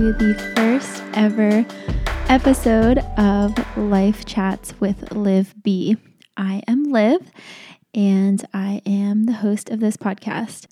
the 0.00 0.34
first 0.56 1.02
ever 1.12 1.66
episode 2.30 2.98
of 3.18 3.52
Life 3.76 4.24
Chats 4.24 4.72
with 4.80 5.12
Liv 5.12 5.54
B. 5.62 5.98
I 6.38 6.62
am 6.66 6.84
Liv, 6.84 7.30
and 7.94 8.42
I 8.54 8.80
am 8.86 9.26
the 9.26 9.34
host 9.34 9.68
of 9.68 9.80
this 9.80 9.98
podcast. 9.98 10.68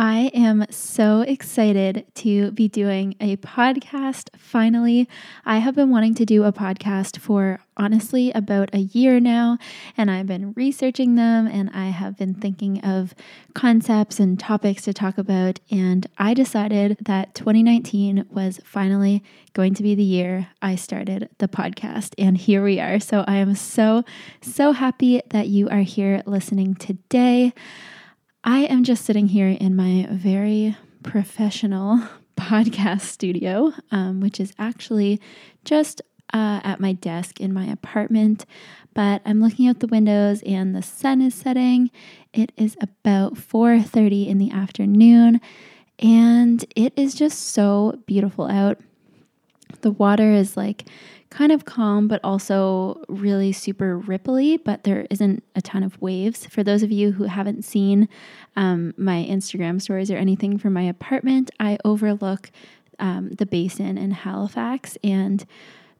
I 0.00 0.30
am 0.32 0.64
so 0.70 1.22
excited 1.22 2.06
to 2.14 2.52
be 2.52 2.68
doing 2.68 3.16
a 3.20 3.36
podcast 3.38 4.28
finally. 4.38 5.08
I 5.44 5.58
have 5.58 5.74
been 5.74 5.90
wanting 5.90 6.14
to 6.14 6.24
do 6.24 6.44
a 6.44 6.52
podcast 6.52 7.18
for 7.18 7.58
honestly 7.76 8.30
about 8.30 8.72
a 8.72 8.78
year 8.78 9.18
now, 9.18 9.58
and 9.96 10.08
I've 10.08 10.28
been 10.28 10.52
researching 10.52 11.16
them 11.16 11.48
and 11.48 11.68
I 11.74 11.86
have 11.86 12.16
been 12.16 12.34
thinking 12.34 12.80
of 12.82 13.12
concepts 13.54 14.20
and 14.20 14.38
topics 14.38 14.82
to 14.82 14.92
talk 14.92 15.18
about. 15.18 15.58
And 15.68 16.06
I 16.16 16.32
decided 16.32 16.98
that 17.00 17.34
2019 17.34 18.26
was 18.30 18.60
finally 18.64 19.24
going 19.52 19.74
to 19.74 19.82
be 19.82 19.96
the 19.96 20.04
year 20.04 20.46
I 20.62 20.76
started 20.76 21.28
the 21.38 21.48
podcast, 21.48 22.14
and 22.16 22.38
here 22.38 22.62
we 22.62 22.78
are. 22.78 23.00
So 23.00 23.24
I 23.26 23.38
am 23.38 23.56
so, 23.56 24.04
so 24.42 24.70
happy 24.70 25.22
that 25.30 25.48
you 25.48 25.68
are 25.70 25.82
here 25.82 26.22
listening 26.24 26.76
today. 26.76 27.52
I 28.44 28.60
am 28.60 28.84
just 28.84 29.04
sitting 29.04 29.28
here 29.28 29.48
in 29.48 29.74
my 29.74 30.06
very 30.10 30.76
professional 31.02 32.02
podcast 32.36 33.00
studio, 33.00 33.72
um, 33.90 34.20
which 34.20 34.38
is 34.38 34.52
actually 34.58 35.20
just 35.64 36.00
uh, 36.32 36.60
at 36.62 36.78
my 36.78 36.92
desk 36.92 37.40
in 37.40 37.52
my 37.52 37.66
apartment. 37.66 38.46
But 38.94 39.22
I'm 39.24 39.40
looking 39.40 39.66
out 39.68 39.80
the 39.80 39.88
windows 39.88 40.42
and 40.42 40.74
the 40.74 40.82
sun 40.82 41.20
is 41.20 41.34
setting. 41.34 41.90
It 42.32 42.52
is 42.56 42.76
about 42.80 43.34
4:30 43.34 44.28
in 44.28 44.38
the 44.38 44.52
afternoon, 44.52 45.40
and 45.98 46.64
it 46.76 46.92
is 46.96 47.14
just 47.14 47.40
so 47.40 48.00
beautiful 48.06 48.46
out. 48.46 48.78
The 49.80 49.90
water 49.90 50.32
is 50.32 50.56
like 50.56 50.84
kind 51.30 51.52
of 51.52 51.64
calm, 51.64 52.08
but 52.08 52.20
also 52.24 53.02
really 53.08 53.52
super 53.52 54.00
ripply, 54.00 54.58
but 54.62 54.84
there 54.84 55.06
isn't 55.10 55.44
a 55.54 55.60
ton 55.60 55.82
of 55.82 56.00
waves. 56.00 56.46
For 56.46 56.62
those 56.62 56.82
of 56.82 56.90
you 56.90 57.12
who 57.12 57.24
haven't 57.24 57.64
seen 57.64 58.08
um, 58.56 58.94
my 58.96 59.26
Instagram 59.28 59.80
stories 59.80 60.10
or 60.10 60.16
anything 60.16 60.58
from 60.58 60.72
my 60.72 60.82
apartment, 60.82 61.50
I 61.60 61.78
overlook 61.84 62.50
um, 62.98 63.30
the 63.30 63.46
basin 63.46 63.98
in 63.98 64.10
Halifax, 64.12 64.96
and 65.04 65.44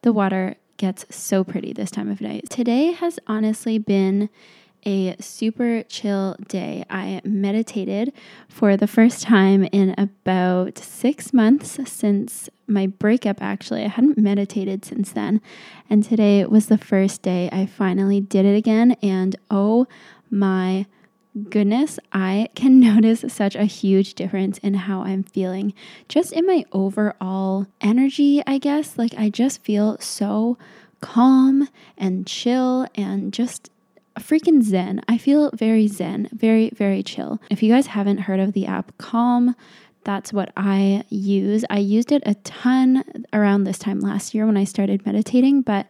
the 0.03 0.13
water 0.13 0.57
gets 0.79 1.05
so 1.15 1.45
pretty 1.45 1.73
this 1.73 1.91
time 1.91 2.11
of 2.11 2.21
night. 2.21 2.49
Today 2.49 2.93
has 2.93 3.19
honestly 3.27 3.79
been 3.79 4.31
a 4.85 5.17
super 5.21 5.83
chill 5.85 6.37
day. 6.49 6.85
I 6.89 7.21
meditated 7.25 8.13
for 8.49 8.77
the 8.77 8.87
first 8.87 9.23
time 9.23 9.65
in 9.65 9.95
about 9.99 10.79
six 10.79 11.33
months 11.33 11.79
since 11.91 12.49
my 12.67 12.87
breakup, 12.87 13.43
actually. 13.43 13.85
I 13.85 13.89
hadn't 13.89 14.19
meditated 14.19 14.85
since 14.85 15.13
then. 15.13 15.41
And 15.89 16.05
today 16.05 16.45
was 16.45 16.67
the 16.67 16.79
first 16.79 17.23
day 17.23 17.49
I 17.53 17.67
finally 17.67 18.21
did 18.21 18.45
it 18.45 18.57
again. 18.57 18.93
And 19.03 19.37
oh 19.51 19.87
my 20.31 20.87
goodness, 21.51 21.99
I 22.13 22.49
can 22.55 22.81
notice 22.81 23.25
such 23.29 23.57
a 23.57 23.65
huge 23.65 24.15
difference 24.15 24.59
in 24.59 24.75
how 24.75 25.03
I'm 25.03 25.23
feeling. 25.23 25.75
Just 26.09 26.33
in 26.33 26.47
my 26.47 26.65
overall 26.73 27.67
energy, 27.81 28.43
I 28.47 28.59
guess. 28.59 28.99
Like, 28.99 29.15
I 29.17 29.31
just 29.31 29.63
feel 29.63 29.99
so 29.99 30.59
calm 31.01 31.69
and 31.97 32.27
chill 32.27 32.87
and 32.95 33.33
just 33.33 33.71
freaking 34.19 34.63
zen. 34.63 35.03
I 35.09 35.19
feel 35.19 35.51
very 35.53 35.87
zen, 35.87 36.29
very, 36.33 36.71
very 36.71 37.03
chill. 37.03 37.41
If 37.51 37.63
you 37.63 37.73
guys 37.73 37.89
haven't 37.89 38.19
heard 38.19 38.41
of 38.41 38.53
the 38.53 38.67
app 38.67 38.97
Calm, 38.99 39.55
that's 40.05 40.33
what 40.33 40.53
I 40.57 41.05
use. 41.11 41.65
I 41.69 41.79
used 41.79 42.13
it 42.13 42.23
a 42.25 42.35
ton 42.37 43.05
around 43.33 43.65
this 43.65 43.79
time 43.79 44.01
last 44.01 44.35
year 44.35 44.47
when 44.47 44.57
I 44.57 44.65
started 44.65 45.05
meditating, 45.05 45.63
but 45.63 45.87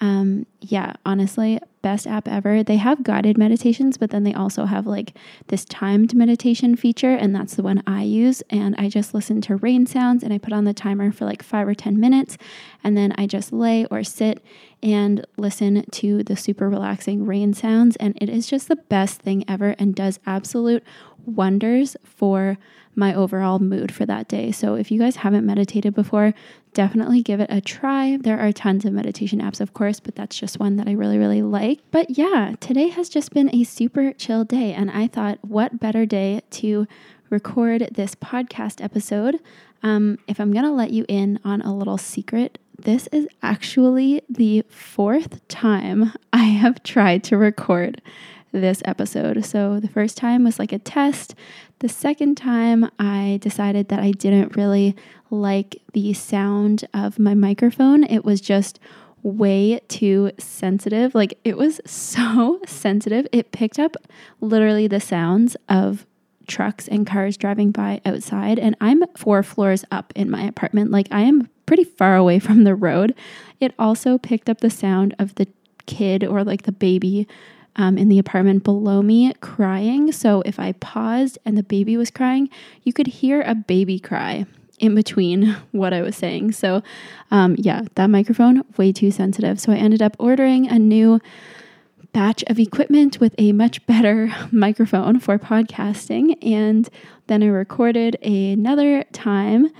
um, 0.00 0.46
yeah, 0.60 0.94
honestly, 1.06 1.60
best 1.82 2.06
app 2.06 2.26
ever. 2.26 2.62
They 2.62 2.76
have 2.76 3.02
guided 3.02 3.36
meditations, 3.36 3.98
but 3.98 4.10
then 4.10 4.22
they 4.22 4.32
also 4.32 4.64
have 4.64 4.86
like 4.86 5.14
this 5.48 5.64
timed 5.64 6.14
meditation 6.14 6.76
feature, 6.76 7.12
and 7.12 7.34
that's 7.34 7.54
the 7.54 7.62
one 7.62 7.82
I 7.86 8.02
use. 8.02 8.42
And 8.50 8.74
I 8.78 8.88
just 8.88 9.12
listen 9.12 9.40
to 9.42 9.56
rain 9.56 9.86
sounds 9.86 10.22
and 10.22 10.32
I 10.32 10.38
put 10.38 10.52
on 10.52 10.64
the 10.64 10.72
timer 10.72 11.12
for 11.12 11.24
like 11.24 11.42
five 11.42 11.68
or 11.68 11.74
10 11.74 11.98
minutes, 12.00 12.38
and 12.82 12.96
then 12.96 13.12
I 13.18 13.26
just 13.26 13.52
lay 13.52 13.84
or 13.86 14.02
sit 14.04 14.42
and 14.82 15.24
listen 15.36 15.84
to 15.90 16.22
the 16.24 16.36
super 16.36 16.68
relaxing 16.68 17.26
rain 17.26 17.52
sounds. 17.52 17.96
And 17.96 18.16
it 18.20 18.28
is 18.28 18.46
just 18.46 18.68
the 18.68 18.76
best 18.76 19.20
thing 19.20 19.44
ever 19.46 19.74
and 19.78 19.94
does 19.94 20.18
absolute 20.26 20.82
wonders 21.24 21.96
for 22.04 22.58
my 22.94 23.14
overall 23.14 23.58
mood 23.58 23.92
for 23.92 24.04
that 24.06 24.28
day. 24.28 24.52
So 24.52 24.74
if 24.74 24.90
you 24.90 24.98
guys 24.98 25.16
haven't 25.16 25.46
meditated 25.46 25.94
before, 25.94 26.34
definitely 26.74 27.22
give 27.22 27.40
it 27.40 27.50
a 27.50 27.60
try. 27.60 28.18
There 28.18 28.38
are 28.38 28.52
tons 28.52 28.84
of 28.84 28.92
meditation 28.92 29.40
apps, 29.40 29.60
of 29.60 29.72
course, 29.72 30.00
but 30.00 30.14
that's 30.14 30.38
just 30.38 30.60
one 30.60 30.76
that 30.76 30.88
I 30.88 30.92
really, 30.92 31.18
really 31.18 31.42
like. 31.42 31.80
But 31.90 32.16
yeah, 32.18 32.54
today 32.60 32.88
has 32.88 33.08
just 33.08 33.32
been 33.32 33.54
a 33.54 33.64
super 33.64 34.12
chill 34.12 34.44
day. 34.44 34.72
And 34.72 34.90
I 34.90 35.06
thought, 35.06 35.38
what 35.42 35.80
better 35.80 36.06
day 36.06 36.42
to 36.50 36.86
record 37.30 37.88
this 37.92 38.14
podcast 38.14 38.82
episode? 38.82 39.40
Um, 39.82 40.18
if 40.28 40.38
I'm 40.38 40.52
going 40.52 40.64
to 40.64 40.70
let 40.70 40.90
you 40.90 41.04
in 41.08 41.40
on 41.44 41.62
a 41.62 41.74
little 41.74 41.98
secret, 41.98 42.58
this 42.78 43.08
is 43.08 43.26
actually 43.42 44.22
the 44.28 44.64
fourth 44.68 45.46
time 45.48 46.12
I 46.32 46.44
have 46.44 46.82
tried 46.82 47.24
to 47.24 47.36
record 47.36 48.00
this 48.52 48.82
episode. 48.84 49.44
So 49.44 49.80
the 49.80 49.88
first 49.88 50.16
time 50.16 50.44
was 50.44 50.58
like 50.58 50.72
a 50.72 50.78
test. 50.78 51.34
The 51.80 51.88
second 51.88 52.36
time, 52.36 52.90
I 52.98 53.38
decided 53.42 53.88
that 53.88 53.98
I 53.98 54.12
didn't 54.12 54.56
really 54.56 54.94
like 55.30 55.82
the 55.92 56.12
sound 56.12 56.84
of 56.94 57.18
my 57.18 57.34
microphone. 57.34 58.04
It 58.04 58.24
was 58.24 58.40
just 58.40 58.78
way 59.22 59.80
too 59.88 60.30
sensitive. 60.38 61.14
Like 61.14 61.38
it 61.44 61.56
was 61.56 61.80
so 61.86 62.60
sensitive. 62.66 63.26
It 63.32 63.52
picked 63.52 63.78
up 63.78 63.96
literally 64.40 64.86
the 64.86 65.00
sounds 65.00 65.56
of 65.68 66.06
trucks 66.46 66.88
and 66.88 67.06
cars 67.06 67.36
driving 67.36 67.70
by 67.70 68.00
outside. 68.04 68.58
And 68.58 68.76
I'm 68.80 69.04
four 69.16 69.42
floors 69.42 69.84
up 69.90 70.12
in 70.14 70.30
my 70.30 70.42
apartment. 70.42 70.90
Like 70.90 71.08
I 71.10 71.22
am 71.22 71.48
pretty 71.66 71.84
far 71.84 72.16
away 72.16 72.38
from 72.38 72.64
the 72.64 72.74
road. 72.74 73.14
It 73.60 73.74
also 73.78 74.18
picked 74.18 74.50
up 74.50 74.60
the 74.60 74.70
sound 74.70 75.14
of 75.18 75.34
the 75.36 75.46
kid 75.86 76.24
or 76.24 76.44
like 76.44 76.62
the 76.62 76.72
baby 76.72 77.26
um, 77.76 77.96
in 77.98 78.08
the 78.08 78.18
apartment 78.18 78.64
below 78.64 79.02
me 79.02 79.32
crying. 79.40 80.12
So 80.12 80.42
if 80.44 80.58
I 80.58 80.72
paused 80.72 81.38
and 81.44 81.56
the 81.56 81.62
baby 81.62 81.96
was 81.96 82.10
crying, 82.10 82.48
you 82.82 82.92
could 82.92 83.06
hear 83.06 83.42
a 83.42 83.54
baby 83.54 83.98
cry 83.98 84.46
in 84.78 84.94
between 84.94 85.56
what 85.72 85.92
I 85.92 86.02
was 86.02 86.16
saying. 86.16 86.52
So, 86.52 86.82
um, 87.30 87.56
yeah, 87.58 87.82
that 87.94 88.08
microphone, 88.08 88.64
way 88.76 88.92
too 88.92 89.10
sensitive. 89.10 89.60
So 89.60 89.72
I 89.72 89.76
ended 89.76 90.02
up 90.02 90.16
ordering 90.18 90.68
a 90.68 90.78
new 90.78 91.20
batch 92.12 92.44
of 92.48 92.58
equipment 92.58 93.20
with 93.20 93.34
a 93.38 93.52
much 93.52 93.84
better 93.86 94.34
microphone 94.52 95.18
for 95.18 95.38
podcasting. 95.38 96.36
And 96.42 96.88
then 97.26 97.42
I 97.42 97.46
recorded 97.46 98.16
another 98.22 99.04
time 99.12 99.70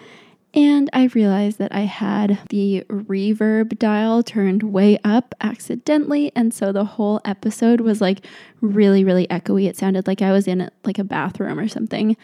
and 0.55 0.91
I 0.93 1.05
realized 1.15 1.59
that 1.59 1.75
I 1.75 1.83
had 1.83 2.39
the 2.51 2.85
reverb 2.89 3.79
dial 3.79 4.23
turned 4.23 4.63
way 4.63 4.99
up 5.03 5.35
accidentally. 5.41 6.31
And 6.37 6.53
so 6.53 6.73
the 6.73 6.85
whole 6.85 7.21
episode 7.25 7.81
was 7.81 8.03
like 8.03 8.27
really, 8.61 9.03
really 9.03 9.27
echoey. 9.29 9.67
It 9.67 9.77
sounded 9.77 10.07
like 10.07 10.21
I 10.21 10.33
was 10.33 10.47
in 10.47 10.71
like 10.85 10.99
a 10.99 11.05
bathroom 11.05 11.59
or 11.59 11.69
something. 11.69 12.17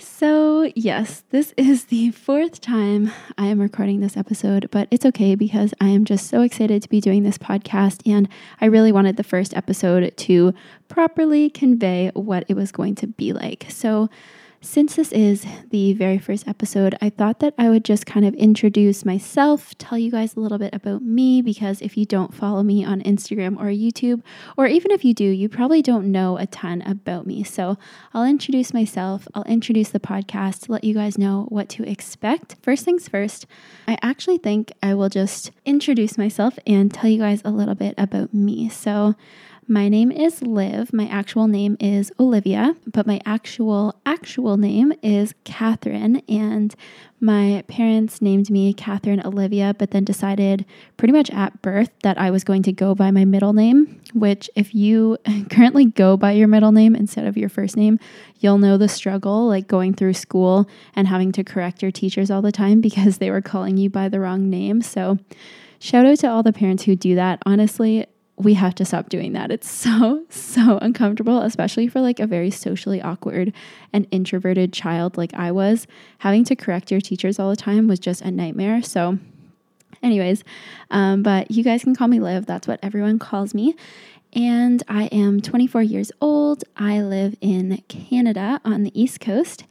So, 0.00 0.70
yes, 0.76 1.24
this 1.30 1.52
is 1.56 1.86
the 1.86 2.12
fourth 2.12 2.60
time 2.60 3.10
I 3.36 3.46
am 3.46 3.60
recording 3.60 3.98
this 3.98 4.16
episode, 4.16 4.68
but 4.70 4.86
it's 4.92 5.06
okay 5.06 5.34
because 5.34 5.74
I 5.80 5.88
am 5.88 6.04
just 6.04 6.28
so 6.28 6.42
excited 6.42 6.82
to 6.82 6.88
be 6.88 7.00
doing 7.00 7.24
this 7.24 7.38
podcast. 7.38 8.08
And 8.08 8.28
I 8.60 8.66
really 8.66 8.92
wanted 8.92 9.16
the 9.16 9.24
first 9.24 9.56
episode 9.56 10.16
to 10.16 10.54
properly 10.86 11.50
convey 11.50 12.12
what 12.14 12.44
it 12.46 12.54
was 12.54 12.70
going 12.70 12.94
to 12.96 13.08
be 13.08 13.32
like. 13.32 13.66
So, 13.70 14.08
since 14.60 14.96
this 14.96 15.12
is 15.12 15.46
the 15.70 15.92
very 15.94 16.18
first 16.18 16.46
episode, 16.48 16.96
I 17.00 17.10
thought 17.10 17.40
that 17.40 17.54
I 17.58 17.70
would 17.70 17.84
just 17.84 18.06
kind 18.06 18.26
of 18.26 18.34
introduce 18.34 19.04
myself, 19.04 19.76
tell 19.78 19.98
you 19.98 20.10
guys 20.10 20.36
a 20.36 20.40
little 20.40 20.58
bit 20.58 20.74
about 20.74 21.02
me, 21.02 21.42
because 21.42 21.80
if 21.80 21.96
you 21.96 22.04
don't 22.04 22.34
follow 22.34 22.62
me 22.62 22.84
on 22.84 23.00
Instagram 23.02 23.56
or 23.58 23.66
YouTube, 23.66 24.22
or 24.56 24.66
even 24.66 24.90
if 24.90 25.04
you 25.04 25.14
do, 25.14 25.24
you 25.24 25.48
probably 25.48 25.82
don't 25.82 26.10
know 26.10 26.38
a 26.38 26.46
ton 26.46 26.82
about 26.82 27.26
me. 27.26 27.44
So 27.44 27.78
I'll 28.14 28.24
introduce 28.24 28.74
myself, 28.74 29.26
I'll 29.34 29.44
introduce 29.44 29.90
the 29.90 30.00
podcast 30.00 30.68
let 30.68 30.84
you 30.84 30.94
guys 30.94 31.18
know 31.18 31.46
what 31.48 31.68
to 31.70 31.88
expect. 31.88 32.56
First 32.62 32.84
things 32.84 33.08
first, 33.08 33.46
I 33.86 33.98
actually 34.02 34.38
think 34.38 34.72
I 34.82 34.94
will 34.94 35.08
just 35.08 35.50
introduce 35.64 36.18
myself 36.18 36.58
and 36.66 36.92
tell 36.92 37.10
you 37.10 37.18
guys 37.18 37.42
a 37.44 37.50
little 37.50 37.74
bit 37.74 37.94
about 37.96 38.34
me. 38.34 38.68
So 38.68 39.14
My 39.70 39.90
name 39.90 40.10
is 40.10 40.40
Liv. 40.40 40.94
My 40.94 41.06
actual 41.08 41.46
name 41.46 41.76
is 41.78 42.10
Olivia, 42.18 42.74
but 42.90 43.06
my 43.06 43.20
actual 43.26 44.00
actual 44.06 44.56
name 44.56 44.94
is 45.02 45.34
Catherine. 45.44 46.22
And 46.26 46.74
my 47.20 47.62
parents 47.68 48.22
named 48.22 48.48
me 48.48 48.72
Catherine 48.72 49.20
Olivia, 49.26 49.74
but 49.78 49.90
then 49.90 50.04
decided 50.04 50.64
pretty 50.96 51.12
much 51.12 51.28
at 51.32 51.60
birth 51.60 51.90
that 52.02 52.16
I 52.16 52.30
was 52.30 52.44
going 52.44 52.62
to 52.62 52.72
go 52.72 52.94
by 52.94 53.10
my 53.10 53.26
middle 53.26 53.52
name. 53.52 54.00
Which, 54.14 54.48
if 54.56 54.74
you 54.74 55.18
currently 55.50 55.84
go 55.84 56.16
by 56.16 56.32
your 56.32 56.48
middle 56.48 56.72
name 56.72 56.96
instead 56.96 57.26
of 57.26 57.36
your 57.36 57.50
first 57.50 57.76
name, 57.76 58.00
you'll 58.38 58.56
know 58.56 58.78
the 58.78 58.88
struggle 58.88 59.48
like 59.48 59.68
going 59.68 59.92
through 59.92 60.14
school 60.14 60.66
and 60.96 61.06
having 61.06 61.30
to 61.32 61.44
correct 61.44 61.82
your 61.82 61.92
teachers 61.92 62.30
all 62.30 62.40
the 62.40 62.52
time 62.52 62.80
because 62.88 63.18
they 63.18 63.30
were 63.30 63.42
calling 63.42 63.76
you 63.76 63.90
by 63.90 64.08
the 64.08 64.18
wrong 64.18 64.48
name. 64.48 64.80
So, 64.80 65.18
shout 65.78 66.06
out 66.06 66.20
to 66.20 66.30
all 66.30 66.42
the 66.42 66.54
parents 66.54 66.84
who 66.84 66.96
do 66.96 67.14
that. 67.16 67.42
Honestly, 67.44 68.06
we 68.38 68.54
have 68.54 68.74
to 68.76 68.84
stop 68.84 69.08
doing 69.08 69.32
that. 69.32 69.50
It's 69.50 69.70
so, 69.70 70.24
so 70.30 70.78
uncomfortable, 70.78 71.42
especially 71.42 71.88
for 71.88 72.00
like 72.00 72.20
a 72.20 72.26
very 72.26 72.50
socially 72.50 73.02
awkward 73.02 73.52
and 73.92 74.06
introverted 74.10 74.72
child 74.72 75.16
like 75.16 75.34
I 75.34 75.50
was. 75.50 75.86
Having 76.18 76.44
to 76.44 76.56
correct 76.56 76.90
your 76.90 77.00
teachers 77.00 77.38
all 77.38 77.50
the 77.50 77.56
time 77.56 77.88
was 77.88 77.98
just 77.98 78.22
a 78.22 78.30
nightmare. 78.30 78.82
So, 78.82 79.18
anyways, 80.02 80.44
um, 80.90 81.22
but 81.22 81.50
you 81.50 81.64
guys 81.64 81.82
can 81.82 81.94
call 81.94 82.08
me 82.08 82.20
Liv. 82.20 82.46
That's 82.46 82.66
what 82.66 82.78
everyone 82.82 83.18
calls 83.18 83.54
me. 83.54 83.74
And 84.32 84.82
I 84.88 85.04
am 85.06 85.40
24 85.40 85.82
years 85.82 86.12
old. 86.20 86.62
I 86.76 87.00
live 87.00 87.34
in 87.40 87.82
Canada 87.88 88.60
on 88.64 88.82
the 88.82 89.00
East 89.00 89.20
Coast. 89.20 89.64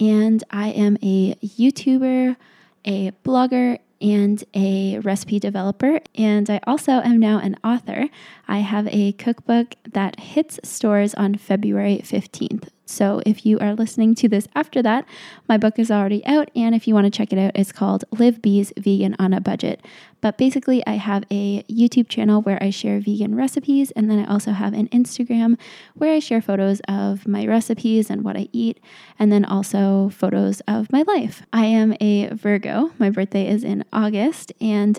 And 0.00 0.44
I 0.50 0.68
am 0.68 0.96
a 1.02 1.34
YouTuber, 1.34 2.36
a 2.84 3.10
blogger, 3.24 3.80
and 4.00 4.42
a 4.54 4.98
recipe 5.00 5.38
developer. 5.38 6.00
And 6.14 6.48
I 6.48 6.60
also 6.66 6.92
am 6.92 7.18
now 7.18 7.38
an 7.38 7.56
author. 7.64 8.08
I 8.48 8.58
have 8.58 8.88
a 8.88 9.12
cookbook 9.12 9.74
that 9.84 10.18
hits 10.18 10.58
stores 10.64 11.14
on 11.14 11.34
February 11.36 12.00
15th. 12.02 12.68
So 12.88 13.20
if 13.26 13.44
you 13.44 13.58
are 13.58 13.74
listening 13.74 14.14
to 14.14 14.28
this 14.30 14.48
after 14.54 14.82
that, 14.82 15.04
my 15.46 15.58
book 15.58 15.78
is 15.78 15.90
already 15.90 16.24
out. 16.24 16.50
And 16.56 16.74
if 16.74 16.88
you 16.88 16.94
want 16.94 17.04
to 17.04 17.10
check 17.10 17.34
it 17.34 17.38
out, 17.38 17.52
it's 17.54 17.70
called 17.70 18.06
Liv 18.10 18.40
B's 18.40 18.72
Vegan 18.78 19.14
on 19.18 19.34
a 19.34 19.42
Budget. 19.42 19.84
But 20.22 20.38
basically, 20.38 20.84
I 20.86 20.92
have 20.92 21.24
a 21.30 21.62
YouTube 21.64 22.08
channel 22.08 22.40
where 22.40 22.60
I 22.62 22.70
share 22.70 22.98
vegan 22.98 23.34
recipes. 23.34 23.90
And 23.90 24.10
then 24.10 24.18
I 24.18 24.32
also 24.32 24.52
have 24.52 24.72
an 24.72 24.88
Instagram 24.88 25.58
where 25.94 26.14
I 26.14 26.18
share 26.18 26.40
photos 26.40 26.80
of 26.88 27.28
my 27.28 27.46
recipes 27.46 28.08
and 28.08 28.24
what 28.24 28.38
I 28.38 28.48
eat. 28.52 28.80
And 29.18 29.30
then 29.30 29.44
also 29.44 30.08
photos 30.08 30.60
of 30.66 30.90
my 30.90 31.02
life. 31.02 31.42
I 31.52 31.66
am 31.66 31.94
a 32.00 32.28
Virgo. 32.28 32.92
My 32.98 33.10
birthday 33.10 33.46
is 33.48 33.64
in 33.64 33.84
August. 33.92 34.50
And 34.62 34.98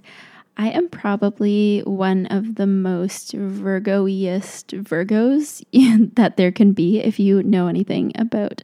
I 0.60 0.72
am 0.72 0.90
probably 0.90 1.80
one 1.86 2.26
of 2.26 2.56
the 2.56 2.68
most 2.68 3.32
Virgoiest 3.32 4.72
Virgos 4.72 5.64
that 6.16 6.36
there 6.36 6.52
can 6.52 6.74
be. 6.74 7.00
If 7.00 7.18
you 7.18 7.42
know 7.44 7.68
anything 7.68 8.12
about 8.16 8.64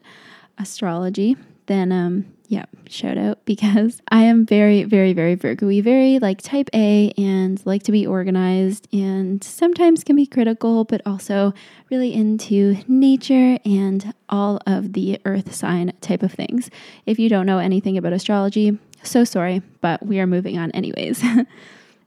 astrology, 0.58 1.38
then 1.68 1.94
um, 1.94 2.26
yeah, 2.50 2.66
shout 2.90 3.18
out 3.18 3.46
because 3.46 4.02
I 4.10 4.24
am 4.24 4.46
very, 4.46 4.84
very, 4.84 5.14
very 5.14 5.36
Virgo 5.36 5.68
y, 5.68 5.80
very 5.80 6.20
like 6.20 6.42
type 6.42 6.70
A 6.74 7.14
and 7.18 7.66
like 7.66 7.84
to 7.84 7.94
be 7.94 8.06
organized 8.06 8.90
and 8.92 9.42
sometimes 9.42 10.04
can 10.04 10.18
be 10.18 10.26
critical, 10.26 10.84
but 10.84 11.02
also 11.06 11.54
really 11.90 12.14
into 12.14 12.76
nature 12.90 13.58
and 13.64 14.14
all 14.28 14.60
of 14.68 14.92
the 14.92 15.22
earth 15.24 15.56
sign 15.56 15.94
type 16.02 16.24
of 16.24 16.34
things. 16.34 16.70
If 17.06 17.20
you 17.20 17.30
don't 17.30 17.46
know 17.46 17.60
anything 17.60 17.98
about 17.98 18.12
astrology, 18.12 18.78
so 19.02 19.24
sorry, 19.24 19.62
but 19.80 20.06
we 20.06 20.20
are 20.20 20.28
moving 20.28 20.58
on 20.58 20.72
anyways. 20.72 21.24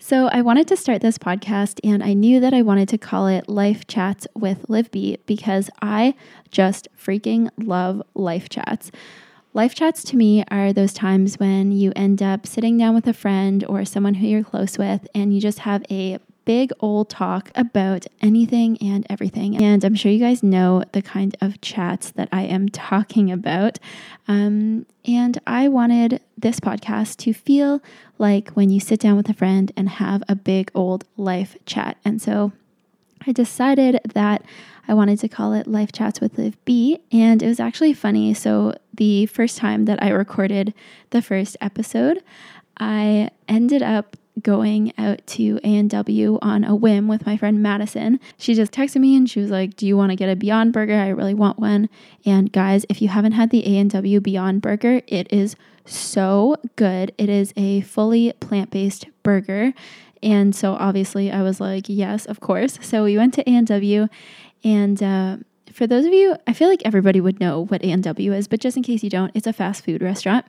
So, 0.01 0.29
I 0.29 0.43
wanted 0.43 0.69
to 0.69 0.77
start 0.77 1.03
this 1.03 1.19
podcast 1.19 1.81
and 1.83 2.05
I 2.05 2.13
knew 2.13 2.39
that 2.39 2.55
I 2.55 2.63
wanted 2.63 2.89
to 2.91 2.99
call 2.99 3.27
it 3.27 3.49
Life 3.49 3.89
Chats 3.89 4.29
with 4.35 4.71
Liv 4.71 4.91
because 5.27 5.71
I 5.83 6.15
just 6.53 6.87
freaking 6.97 7.51
love 7.59 8.03
life 8.15 8.49
chats. 8.49 8.93
Life 9.55 9.75
chats 9.75 10.05
to 10.05 10.17
me 10.17 10.45
are 10.53 10.73
those 10.73 10.93
times 10.93 11.41
when 11.41 11.73
you 11.73 11.93
end 11.97 12.23
up 12.23 12.47
sitting 12.47 12.79
down 12.79 12.95
with 12.95 13.09
a 13.09 13.13
friend 13.13 13.65
or 13.69 13.85
someone 13.85 14.15
who 14.15 14.29
you're 14.29 14.45
close 14.45 14.79
with 14.79 15.09
and 15.17 15.35
you 15.35 15.41
just 15.41 15.59
have 15.61 15.83
a 15.91 16.19
big 16.49 16.73
old 16.81 17.11
talk 17.11 17.51
about 17.55 18.07
anything 18.23 18.79
and 18.79 19.07
everything. 19.11 19.63
And 19.63 19.85
I'm 19.85 19.95
sure 19.95 20.11
you 20.11 20.19
guys 20.19 20.43
know 20.43 20.83
the 20.93 21.03
kind 21.03 21.37
of 21.43 21.61
chats 21.61 22.11
that 22.13 22.27
I 22.33 22.45
am 22.45 22.71
talking 22.71 23.31
about. 23.31 23.79
Um, 24.27 24.87
and 25.05 25.39
I 25.47 25.69
wanted 25.69 26.23
this 26.39 26.59
podcast 26.59 27.19
to 27.19 27.35
feel 27.35 27.83
like 28.17 28.49
when 28.53 28.71
you 28.71 28.81
sit 28.81 28.99
down 28.99 29.19
with 29.19 29.29
a 29.29 29.35
friend 29.35 29.71
and 29.77 29.91
have 29.91 30.23
a 30.27 30.35
big 30.35 30.71
old 30.75 31.05
life 31.19 31.55
chat. 31.67 31.99
And 32.03 32.23
so 32.23 32.53
I 33.27 33.33
decided 33.33 34.01
that 34.15 34.43
I 34.89 34.95
wanted 34.95 35.19
to 35.19 35.29
call 35.29 35.53
it 35.53 35.67
Life 35.67 35.93
Chats 35.93 36.19
with 36.19 36.39
Liv 36.39 36.57
B. 36.65 36.99
And 37.13 37.43
it 37.43 37.47
was 37.47 37.61
actually 37.61 37.93
funny. 37.93 38.33
So, 38.33 38.75
the 38.95 39.27
first 39.27 39.59
time 39.59 39.85
that 39.85 40.03
I 40.03 40.09
recorded 40.09 40.73
the 41.11 41.21
first 41.21 41.59
episode, 41.61 42.23
I 42.79 43.31
ended 43.47 43.83
up 43.83 44.17
going 44.43 44.93
out 44.99 45.27
to 45.27 45.61
A&W 45.65 46.39
on 46.43 46.65
a 46.65 46.75
whim 46.75 47.09
with 47.09 47.27
my 47.27 47.37
friend 47.37 47.63
Madison. 47.63 48.21
She 48.37 48.55
just 48.55 48.73
texted 48.73 49.01
me 49.01 49.17
and 49.17 49.29
she 49.29 49.41
was 49.41 49.51
like, 49.51 49.77
"Do 49.77 49.87
you 49.87 49.97
want 49.97 50.11
to 50.11 50.17
get 50.17 50.29
a 50.29 50.37
Beyond 50.37 50.73
Burger? 50.73 50.95
I 50.95 51.09
really 51.09 51.35
want 51.35 51.59
one." 51.59 51.89
And 52.25 52.53
guys, 52.53 52.85
if 52.89 53.01
you 53.03 53.09
haven't 53.09 53.33
had 53.33 53.51
the 53.51 53.65
A&W 53.77 54.21
Beyond 54.21 54.63
Burger, 54.63 55.03
it 55.07 55.33
is 55.33 55.57
so 55.85 56.57
good. 56.77 57.13
It 57.19 57.29
is 57.29 57.53
a 57.57 57.81
fully 57.83 58.33
plant-based 58.41 59.07
burger. 59.23 59.73
And 60.23 60.55
so 60.55 60.73
obviously 60.75 61.31
I 61.31 61.43
was 61.43 61.61
like, 61.61 61.85
"Yes, 61.89 62.27
of 62.27 62.41
course." 62.41 62.79
So 62.83 63.05
we 63.05 63.17
went 63.17 63.35
to 63.35 63.49
A&W 63.49 64.09
and 64.65 65.03
uh, 65.03 65.37
for 65.73 65.87
those 65.87 66.05
of 66.05 66.13
you, 66.13 66.37
I 66.47 66.53
feel 66.53 66.69
like 66.69 66.83
everybody 66.85 67.21
would 67.21 67.41
know 67.41 67.65
what 67.67 67.85
A&W 67.85 68.33
is, 68.33 68.49
but 68.49 68.61
just 68.61 68.77
in 68.77 68.83
case 68.83 69.05
you 69.05 69.11
don't, 69.11 69.31
it's 69.35 69.47
a 69.47 69.53
fast 69.53 69.85
food 69.85 70.03
restaurant. 70.03 70.45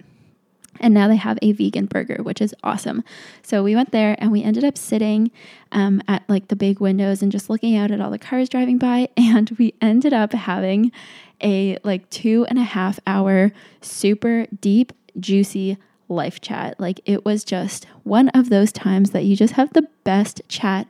And 0.79 0.93
now 0.93 1.07
they 1.07 1.15
have 1.15 1.37
a 1.41 1.51
vegan 1.51 1.85
burger, 1.85 2.23
which 2.23 2.41
is 2.41 2.55
awesome. 2.63 3.03
So 3.41 3.63
we 3.63 3.75
went 3.75 3.91
there 3.91 4.15
and 4.19 4.31
we 4.31 4.43
ended 4.43 4.63
up 4.63 4.77
sitting 4.77 5.31
um, 5.71 6.01
at 6.07 6.23
like 6.27 6.47
the 6.47 6.55
big 6.55 6.79
windows 6.79 7.21
and 7.21 7.31
just 7.31 7.49
looking 7.49 7.75
out 7.75 7.91
at 7.91 8.01
all 8.01 8.11
the 8.11 8.19
cars 8.19 8.49
driving 8.49 8.77
by. 8.77 9.09
And 9.17 9.51
we 9.59 9.75
ended 9.79 10.11
up 10.11 10.33
having 10.33 10.91
a 11.41 11.77
like 11.83 12.09
two 12.09 12.45
and 12.49 12.57
a 12.57 12.63
half 12.63 12.99
hour 13.05 13.51
super 13.79 14.47
deep, 14.59 14.91
juicy 15.19 15.77
life 16.09 16.41
chat. 16.41 16.79
Like 16.79 17.00
it 17.06 17.23
was 17.23 17.44
just 17.44 17.85
one 18.03 18.29
of 18.29 18.50
those 18.50 18.71
times 18.71 19.11
that 19.11 19.23
you 19.23 19.35
just 19.35 19.53
have 19.53 19.73
the 19.73 19.88
best 20.03 20.41
chat 20.50 20.88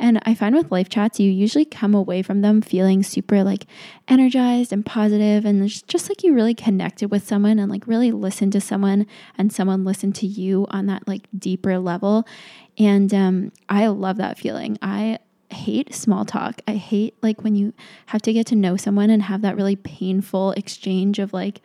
and 0.00 0.18
I 0.24 0.34
find 0.34 0.56
with 0.56 0.72
life 0.72 0.88
chats, 0.88 1.20
you 1.20 1.30
usually 1.30 1.66
come 1.66 1.94
away 1.94 2.22
from 2.22 2.40
them 2.40 2.62
feeling 2.62 3.02
super 3.02 3.44
like 3.44 3.66
energized 4.08 4.72
and 4.72 4.84
positive 4.84 5.44
and 5.44 5.68
just 5.68 6.08
like 6.08 6.24
you 6.24 6.32
really 6.32 6.54
connected 6.54 7.10
with 7.10 7.28
someone 7.28 7.58
and 7.58 7.70
like 7.70 7.86
really 7.86 8.10
listened 8.10 8.52
to 8.52 8.62
someone 8.62 9.06
and 9.36 9.52
someone 9.52 9.84
listened 9.84 10.14
to 10.16 10.26
you 10.26 10.66
on 10.70 10.86
that 10.86 11.06
like 11.06 11.28
deeper 11.38 11.78
level. 11.78 12.26
And 12.78 13.12
um, 13.12 13.52
I 13.68 13.88
love 13.88 14.16
that 14.16 14.38
feeling. 14.38 14.78
I 14.80 15.18
hate 15.50 15.94
small 15.94 16.24
talk. 16.24 16.62
I 16.66 16.76
hate 16.76 17.14
like 17.20 17.44
when 17.44 17.54
you 17.54 17.74
have 18.06 18.22
to 18.22 18.32
get 18.32 18.46
to 18.46 18.56
know 18.56 18.78
someone 18.78 19.10
and 19.10 19.20
have 19.24 19.42
that 19.42 19.56
really 19.56 19.76
painful 19.76 20.52
exchange 20.52 21.18
of 21.18 21.34
like, 21.34 21.60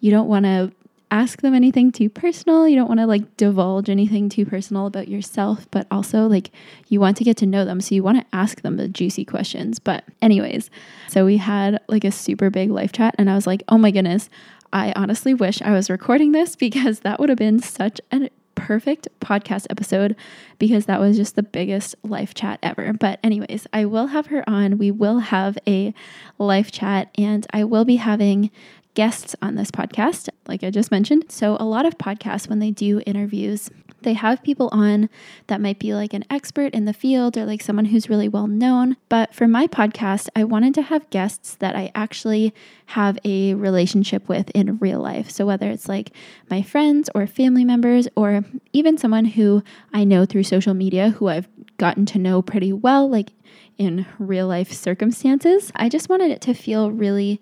you 0.00 0.10
don't 0.10 0.26
want 0.26 0.46
to 0.46 0.72
ask 1.12 1.42
them 1.42 1.54
anything 1.54 1.92
too 1.92 2.08
personal. 2.08 2.66
You 2.66 2.74
don't 2.74 2.88
want 2.88 2.98
to 3.00 3.06
like 3.06 3.36
divulge 3.36 3.90
anything 3.90 4.30
too 4.30 4.46
personal 4.46 4.86
about 4.86 5.08
yourself, 5.08 5.70
but 5.70 5.86
also 5.90 6.26
like 6.26 6.50
you 6.88 7.00
want 7.00 7.18
to 7.18 7.24
get 7.24 7.36
to 7.36 7.46
know 7.46 7.66
them. 7.66 7.82
So 7.82 7.94
you 7.94 8.02
want 8.02 8.18
to 8.18 8.26
ask 8.32 8.62
them 8.62 8.78
the 8.78 8.88
juicy 8.88 9.26
questions. 9.26 9.78
But, 9.78 10.04
anyways, 10.22 10.70
so 11.08 11.26
we 11.26 11.36
had 11.36 11.78
like 11.86 12.04
a 12.04 12.10
super 12.10 12.48
big 12.48 12.70
life 12.70 12.92
chat, 12.92 13.14
and 13.18 13.30
I 13.30 13.34
was 13.34 13.46
like, 13.46 13.62
oh 13.68 13.78
my 13.78 13.90
goodness, 13.90 14.30
I 14.72 14.92
honestly 14.96 15.34
wish 15.34 15.60
I 15.60 15.72
was 15.72 15.90
recording 15.90 16.32
this 16.32 16.56
because 16.66 17.00
that 17.00 17.20
would 17.20 17.28
have 17.28 17.38
been 17.38 17.60
such 17.60 18.00
a 18.10 18.30
perfect 18.54 19.08
podcast 19.20 19.66
episode 19.70 20.14
because 20.58 20.86
that 20.86 21.00
was 21.00 21.16
just 21.16 21.36
the 21.36 21.42
biggest 21.42 21.94
life 22.02 22.32
chat 22.32 22.58
ever. 22.62 22.94
But, 22.94 23.20
anyways, 23.22 23.66
I 23.70 23.84
will 23.84 24.06
have 24.08 24.26
her 24.26 24.48
on. 24.48 24.78
We 24.78 24.90
will 24.90 25.18
have 25.18 25.58
a 25.68 25.92
life 26.38 26.72
chat, 26.72 27.10
and 27.18 27.46
I 27.52 27.64
will 27.64 27.84
be 27.84 27.96
having 27.96 28.50
guests 28.94 29.34
on 29.40 29.54
this 29.54 29.70
podcast, 29.70 30.28
like 30.46 30.62
I 30.62 30.70
just 30.70 30.90
mentioned. 30.90 31.26
So, 31.28 31.56
a 31.58 31.64
lot 31.64 31.86
of 31.86 31.98
podcasts, 31.98 32.48
when 32.48 32.58
they 32.58 32.70
do 32.70 33.00
interviews, 33.06 33.70
they 34.02 34.14
have 34.14 34.42
people 34.42 34.68
on 34.72 35.08
that 35.46 35.60
might 35.60 35.78
be 35.78 35.94
like 35.94 36.12
an 36.12 36.24
expert 36.28 36.74
in 36.74 36.84
the 36.84 36.92
field 36.92 37.36
or 37.36 37.46
like 37.46 37.62
someone 37.62 37.86
who's 37.86 38.10
really 38.10 38.28
well 38.28 38.46
known. 38.46 38.96
But 39.08 39.34
for 39.34 39.46
my 39.46 39.66
podcast, 39.66 40.28
I 40.34 40.44
wanted 40.44 40.74
to 40.74 40.82
have 40.82 41.08
guests 41.10 41.54
that 41.56 41.76
I 41.76 41.90
actually 41.94 42.52
have 42.86 43.18
a 43.24 43.54
relationship 43.54 44.28
with 44.28 44.50
in 44.50 44.78
real 44.78 45.00
life. 45.00 45.30
So, 45.30 45.46
whether 45.46 45.70
it's 45.70 45.88
like 45.88 46.10
my 46.50 46.62
friends 46.62 47.08
or 47.14 47.26
family 47.26 47.64
members, 47.64 48.08
or 48.16 48.44
even 48.72 48.98
someone 48.98 49.24
who 49.24 49.62
I 49.92 50.04
know 50.04 50.26
through 50.26 50.44
social 50.44 50.74
media 50.74 51.10
who 51.10 51.28
I've 51.28 51.48
gotten 51.78 52.06
to 52.06 52.18
know 52.18 52.42
pretty 52.42 52.72
well, 52.72 53.08
like 53.08 53.32
in 53.78 54.06
real 54.18 54.46
life 54.46 54.72
circumstances, 54.72 55.72
I 55.74 55.88
just 55.88 56.08
wanted 56.08 56.30
it 56.30 56.40
to 56.42 56.54
feel 56.54 56.90
really 56.90 57.40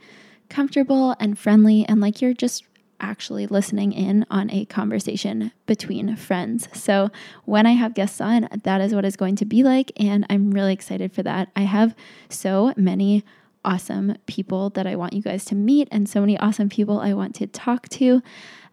comfortable 0.51 1.17
and 1.19 1.39
friendly 1.39 1.87
and 1.89 2.01
like 2.01 2.21
you're 2.21 2.35
just 2.35 2.65
actually 3.01 3.47
listening 3.47 3.93
in 3.93 4.27
on 4.31 4.51
a 4.51 4.67
conversation 4.67 5.53
between 5.67 6.15
friends. 6.17 6.69
So, 6.75 7.11
when 7.45 7.67
I 7.67 7.73
have 7.73 7.95
guests 7.95 8.21
on, 8.21 8.49
that 8.65 8.81
is 8.81 8.95
what 8.95 9.05
it's 9.05 9.17
going 9.17 9.37
to 9.37 9.45
be 9.45 9.63
like. 9.63 9.91
And 9.97 10.27
I'm 10.29 10.51
really 10.51 10.73
excited 10.73 11.13
for 11.13 11.23
that. 11.23 11.49
I 11.57 11.63
have 11.63 11.95
so 12.29 12.75
many 12.77 13.25
awesome 13.65 14.17
people 14.27 14.71
that 14.71 14.87
I 14.87 14.97
want 14.97 15.13
you 15.13 15.23
guys 15.23 15.45
to 15.47 15.55
meet 15.55 15.89
and 15.91 16.09
so 16.09 16.21
many 16.21 16.39
awesome 16.39 16.69
people 16.69 17.01
I 17.01 17.13
want 17.13 17.35
to 17.37 17.47
talk 17.47 17.89
to. 17.91 18.23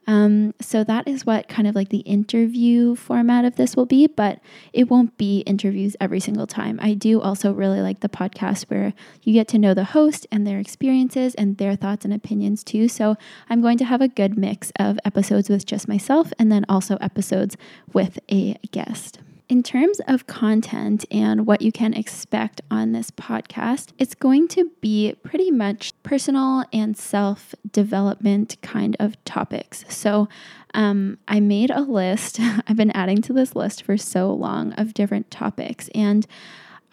Um, 0.07 0.53
so 0.61 0.85
that 0.85 1.05
is 1.05 1.25
what 1.25 1.49
kind 1.49 1.67
of 1.67 1.75
like 1.75 1.89
the 1.89 1.99
interview 1.99 2.95
format 2.95 3.43
of 3.43 3.57
this 3.57 3.75
will 3.75 3.85
be, 3.85 4.07
but 4.07 4.39
it 4.71 4.89
won't 4.89 5.17
be 5.17 5.41
interviews 5.41 5.97
every 5.99 6.21
single 6.21 6.47
time. 6.47 6.79
I 6.81 6.93
do 6.93 7.19
also 7.21 7.51
really 7.51 7.81
like 7.81 7.99
the 7.99 8.09
podcast 8.09 8.63
where 8.69 8.93
you 9.23 9.33
get 9.33 9.49
to 9.49 9.59
know 9.59 9.73
the 9.73 9.83
host 9.83 10.25
and 10.31 10.47
their 10.47 10.59
experiences 10.59 11.35
and 11.35 11.57
their 11.57 11.75
thoughts 11.75 12.05
and 12.05 12.13
opinions 12.13 12.63
too. 12.63 12.87
So 12.87 13.17
I'm 13.49 13.61
going 13.61 13.77
to 13.79 13.85
have 13.85 14.01
a 14.01 14.07
good 14.07 14.37
mix 14.37 14.71
of 14.79 14.97
episodes 15.03 15.49
with 15.49 15.65
just 15.65 15.89
myself 15.89 16.31
and 16.39 16.49
then 16.49 16.65
also 16.69 16.97
episodes 17.01 17.57
with 17.91 18.17
a 18.31 18.57
guest. 18.71 19.19
In 19.49 19.63
terms 19.63 20.01
of 20.07 20.27
content 20.27 21.05
and 21.09 21.47
what 21.47 21.61
you 21.61 21.71
can 21.71 21.93
expect 21.93 22.59
on 22.69 22.91
this 22.91 23.11
podcast, 23.11 23.93
it's 23.97 24.13
going 24.13 24.49
to 24.49 24.71
be 24.81 25.15
pretty 25.23 25.51
much 25.51 25.93
personal 26.07 26.63
and 26.71 26.95
self 26.95 27.53
development 27.69 28.55
kind 28.61 28.95
of 28.97 29.21
topics. 29.25 29.83
So, 29.89 30.29
um, 30.73 31.17
I 31.27 31.41
made 31.41 31.69
a 31.69 31.81
list. 31.81 32.39
I've 32.67 32.77
been 32.77 32.91
adding 32.91 33.21
to 33.23 33.33
this 33.33 33.55
list 33.55 33.83
for 33.83 33.97
so 33.97 34.31
long 34.31 34.71
of 34.73 34.93
different 34.93 35.29
topics, 35.29 35.89
and 35.93 36.25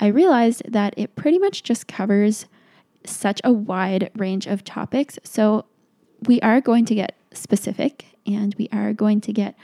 I 0.01 0.09
realized 0.09 0.63
that 0.69 0.95
it 0.97 1.15
pretty 1.15 1.39
much 1.39 1.63
just 1.63 1.87
covers 1.87 2.47
such 3.05 3.41
a 3.45 3.53
wide 3.53 4.11
range 4.17 4.47
of 4.47 4.65
topics. 4.65 5.19
So, 5.23 5.67
we 6.27 6.41
are 6.41 6.61
going 6.61 6.85
to 6.87 6.95
get 6.95 7.17
specific 7.33 8.07
and 8.27 8.55
we 8.59 8.69
are 8.73 8.93
going 8.93 9.21
to 9.21 9.33
get 9.33 9.55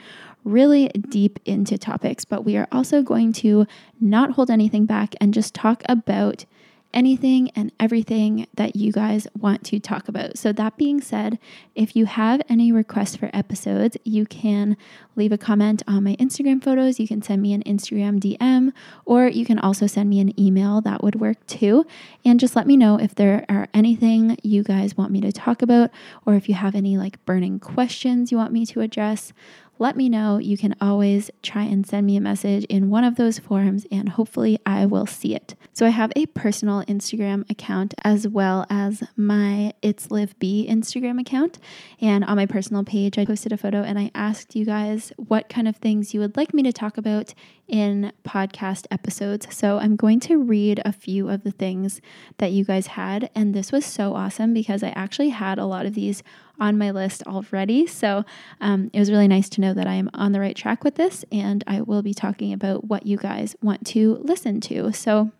really 0.45 0.87
deep 1.09 1.39
into 1.45 1.77
topics, 1.77 2.23
but 2.23 2.45
we 2.45 2.55
are 2.55 2.67
also 2.71 3.01
going 3.01 3.33
to 3.33 3.67
not 3.99 4.31
hold 4.31 4.49
anything 4.49 4.85
back 4.85 5.13
and 5.19 5.33
just 5.33 5.53
talk 5.53 5.83
about 5.89 6.45
anything 6.93 7.49
and 7.51 7.71
everything 7.79 8.47
that 8.53 8.75
you 8.75 8.91
guys 8.91 9.27
want 9.37 9.63
to 9.65 9.79
talk 9.79 10.07
about. 10.07 10.37
So, 10.37 10.51
that 10.53 10.77
being 10.77 11.01
said, 11.01 11.39
if 11.75 11.95
you 11.95 12.05
have 12.05 12.41
any 12.49 12.71
requests 12.71 13.15
for 13.15 13.29
episodes, 13.33 13.97
you 14.03 14.25
can 14.25 14.77
leave 15.15 15.31
a 15.31 15.37
comment 15.37 15.83
on 15.87 16.03
my 16.03 16.15
Instagram 16.15 16.63
photos. 16.63 16.99
You 16.99 17.07
can 17.07 17.21
send 17.21 17.41
me 17.41 17.53
an 17.53 17.63
Instagram 17.63 18.19
DM, 18.19 18.73
or 19.05 19.27
you 19.27 19.45
can 19.45 19.59
also 19.59 19.87
send 19.87 20.09
me 20.09 20.19
an 20.19 20.39
email. 20.39 20.81
That 20.81 21.03
would 21.03 21.19
work 21.19 21.45
too. 21.47 21.85
And 22.25 22.39
just 22.39 22.55
let 22.55 22.67
me 22.67 22.77
know 22.77 22.97
if 22.97 23.15
there 23.15 23.45
are 23.49 23.67
anything 23.73 24.37
you 24.43 24.63
guys 24.63 24.97
want 24.97 25.11
me 25.11 25.21
to 25.21 25.31
talk 25.31 25.61
about, 25.61 25.91
or 26.25 26.35
if 26.35 26.47
you 26.47 26.55
have 26.55 26.75
any 26.75 26.97
like 26.97 27.23
burning 27.25 27.59
questions 27.59 28.31
you 28.31 28.37
want 28.37 28.51
me 28.51 28.65
to 28.65 28.81
address 28.81 29.33
let 29.81 29.97
me 29.97 30.09
know. 30.09 30.37
You 30.37 30.59
can 30.59 30.75
always 30.79 31.31
try 31.41 31.63
and 31.63 31.85
send 31.85 32.05
me 32.05 32.15
a 32.15 32.21
message 32.21 32.65
in 32.65 32.91
one 32.91 33.03
of 33.03 33.15
those 33.15 33.39
forums, 33.39 33.87
and 33.91 34.09
hopefully, 34.09 34.59
I 34.63 34.85
will 34.85 35.07
see 35.07 35.35
it. 35.35 35.55
So, 35.73 35.87
I 35.87 35.89
have 35.89 36.13
a 36.15 36.27
personal 36.27 36.83
Instagram 36.83 37.49
account 37.49 37.95
as 38.03 38.27
well 38.27 38.67
as 38.69 39.03
my 39.17 39.73
It's 39.81 40.11
Liv 40.11 40.37
B 40.37 40.67
Instagram 40.69 41.19
account. 41.19 41.57
And 41.99 42.23
on 42.23 42.35
my 42.37 42.45
personal 42.45 42.83
page, 42.83 43.17
I 43.17 43.25
posted 43.25 43.51
a 43.51 43.57
photo 43.57 43.81
and 43.81 43.97
I 43.97 44.11
asked 44.13 44.55
you 44.55 44.65
guys 44.65 45.11
what 45.17 45.49
kind 45.49 45.67
of 45.67 45.77
things 45.77 46.13
you 46.13 46.19
would 46.19 46.37
like 46.37 46.53
me 46.53 46.61
to 46.61 46.71
talk 46.71 46.97
about 46.97 47.33
in 47.67 48.13
podcast 48.23 48.85
episodes. 48.91 49.47
So, 49.49 49.79
I'm 49.79 49.95
going 49.95 50.19
to 50.21 50.37
read 50.37 50.79
a 50.85 50.93
few 50.93 51.27
of 51.27 51.43
the 51.43 51.51
things 51.51 52.01
that 52.37 52.51
you 52.51 52.63
guys 52.63 52.85
had. 52.85 53.31
And 53.33 53.55
this 53.55 53.71
was 53.71 53.83
so 53.83 54.13
awesome 54.13 54.53
because 54.53 54.83
I 54.83 54.89
actually 54.89 55.29
had 55.29 55.57
a 55.57 55.65
lot 55.65 55.87
of 55.87 55.95
these 55.95 56.21
on 56.61 56.77
my 56.77 56.91
list 56.91 57.23
already. 57.27 57.87
So 57.87 58.23
um, 58.61 58.89
it 58.93 58.99
was 58.99 59.11
really 59.11 59.27
nice 59.27 59.49
to 59.49 59.61
know 59.61 59.73
that 59.73 59.87
I 59.87 59.95
am 59.95 60.09
on 60.13 60.31
the 60.31 60.39
right 60.39 60.55
track 60.55 60.85
with 60.85 60.95
this, 60.95 61.25
and 61.31 61.63
I 61.67 61.81
will 61.81 62.03
be 62.03 62.13
talking 62.13 62.53
about 62.53 62.85
what 62.85 63.05
you 63.05 63.17
guys 63.17 63.55
want 63.61 63.85
to 63.87 64.21
listen 64.23 64.61
to. 64.61 64.93
So 64.93 65.31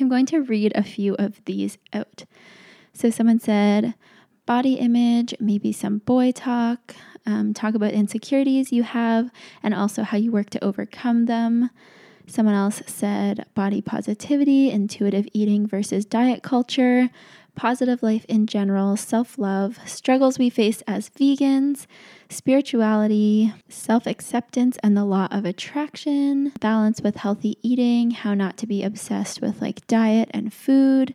I'm 0.00 0.08
going 0.08 0.26
to 0.26 0.40
read 0.40 0.72
a 0.74 0.82
few 0.82 1.14
of 1.16 1.44
these 1.44 1.76
out. 1.92 2.24
So 2.94 3.10
someone 3.10 3.38
said, 3.38 3.94
body 4.46 4.74
image, 4.74 5.34
maybe 5.38 5.70
some 5.70 5.98
boy 5.98 6.32
talk, 6.32 6.96
um, 7.26 7.52
talk 7.52 7.74
about 7.74 7.92
insecurities 7.92 8.72
you 8.72 8.82
have, 8.82 9.30
and 9.62 9.74
also 9.74 10.02
how 10.02 10.16
you 10.16 10.32
work 10.32 10.48
to 10.50 10.64
overcome 10.64 11.26
them. 11.26 11.70
Someone 12.26 12.54
else 12.54 12.82
said 12.86 13.46
body 13.54 13.80
positivity, 13.82 14.70
intuitive 14.70 15.26
eating 15.32 15.66
versus 15.66 16.04
diet 16.04 16.42
culture, 16.42 17.10
positive 17.58 18.04
life 18.04 18.24
in 18.28 18.46
general, 18.46 18.96
self 18.96 19.36
love, 19.36 19.80
struggles 19.84 20.38
we 20.38 20.48
face 20.48 20.80
as 20.86 21.10
vegans, 21.10 21.86
spirituality, 22.30 23.52
self 23.68 24.06
acceptance 24.06 24.78
and 24.82 24.96
the 24.96 25.04
law 25.04 25.26
of 25.32 25.44
attraction, 25.44 26.52
balance 26.60 27.00
with 27.00 27.16
healthy 27.16 27.58
eating, 27.60 28.12
how 28.12 28.32
not 28.32 28.56
to 28.58 28.66
be 28.66 28.84
obsessed 28.84 29.42
with 29.42 29.60
like 29.60 29.84
diet 29.88 30.30
and 30.32 30.54
food. 30.54 31.14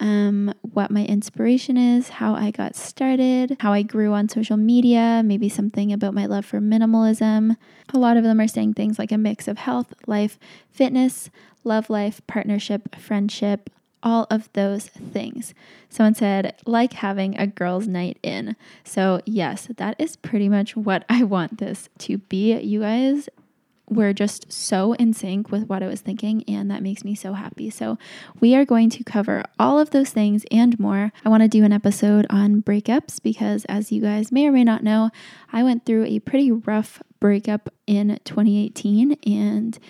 Um, 0.00 0.54
what 0.62 0.90
my 0.90 1.04
inspiration 1.04 1.76
is, 1.76 2.08
how 2.08 2.34
I 2.34 2.50
got 2.50 2.74
started, 2.74 3.56
how 3.60 3.72
I 3.72 3.82
grew 3.82 4.12
on 4.12 4.28
social 4.28 4.56
media, 4.56 5.22
maybe 5.24 5.48
something 5.48 5.92
about 5.92 6.14
my 6.14 6.26
love 6.26 6.46
for 6.46 6.58
minimalism. 6.58 7.54
A 7.92 7.98
lot 7.98 8.16
of 8.16 8.24
them 8.24 8.40
are 8.40 8.48
saying 8.48 8.74
things 8.74 8.98
like 8.98 9.12
a 9.12 9.18
mix 9.18 9.46
of 9.46 9.58
health, 9.58 9.92
life, 10.06 10.38
fitness, 10.70 11.30
love 11.64 11.90
life, 11.90 12.22
partnership, 12.26 12.96
friendship, 12.96 13.68
all 14.02 14.26
of 14.30 14.52
those 14.52 14.86
things. 14.86 15.54
Someone 15.88 16.14
said, 16.14 16.54
like 16.66 16.94
having 16.94 17.38
a 17.38 17.46
girls' 17.46 17.86
night 17.88 18.18
in. 18.22 18.56
So, 18.84 19.20
yes, 19.26 19.68
that 19.76 19.96
is 19.98 20.16
pretty 20.16 20.48
much 20.48 20.76
what 20.76 21.04
I 21.08 21.24
want 21.24 21.58
this 21.58 21.88
to 21.98 22.18
be. 22.18 22.58
You 22.58 22.80
guys 22.80 23.28
were 23.88 24.12
just 24.12 24.52
so 24.52 24.92
in 24.94 25.12
sync 25.12 25.50
with 25.50 25.68
what 25.68 25.82
I 25.82 25.88
was 25.88 26.00
thinking, 26.00 26.44
and 26.46 26.70
that 26.70 26.82
makes 26.82 27.04
me 27.04 27.14
so 27.14 27.32
happy. 27.32 27.70
So, 27.70 27.98
we 28.40 28.54
are 28.54 28.64
going 28.64 28.88
to 28.90 29.04
cover 29.04 29.42
all 29.58 29.78
of 29.78 29.90
those 29.90 30.10
things 30.10 30.44
and 30.50 30.78
more. 30.78 31.12
I 31.24 31.28
want 31.28 31.42
to 31.42 31.48
do 31.48 31.64
an 31.64 31.72
episode 31.72 32.26
on 32.30 32.62
breakups 32.62 33.20
because, 33.22 33.64
as 33.66 33.90
you 33.90 34.00
guys 34.00 34.30
may 34.30 34.46
or 34.46 34.52
may 34.52 34.64
not 34.64 34.84
know, 34.84 35.10
I 35.52 35.62
went 35.62 35.84
through 35.84 36.04
a 36.04 36.20
pretty 36.20 36.52
rough 36.52 37.02
breakup 37.18 37.68
in 37.90 38.20
2018 38.24 39.18
and 39.26 39.80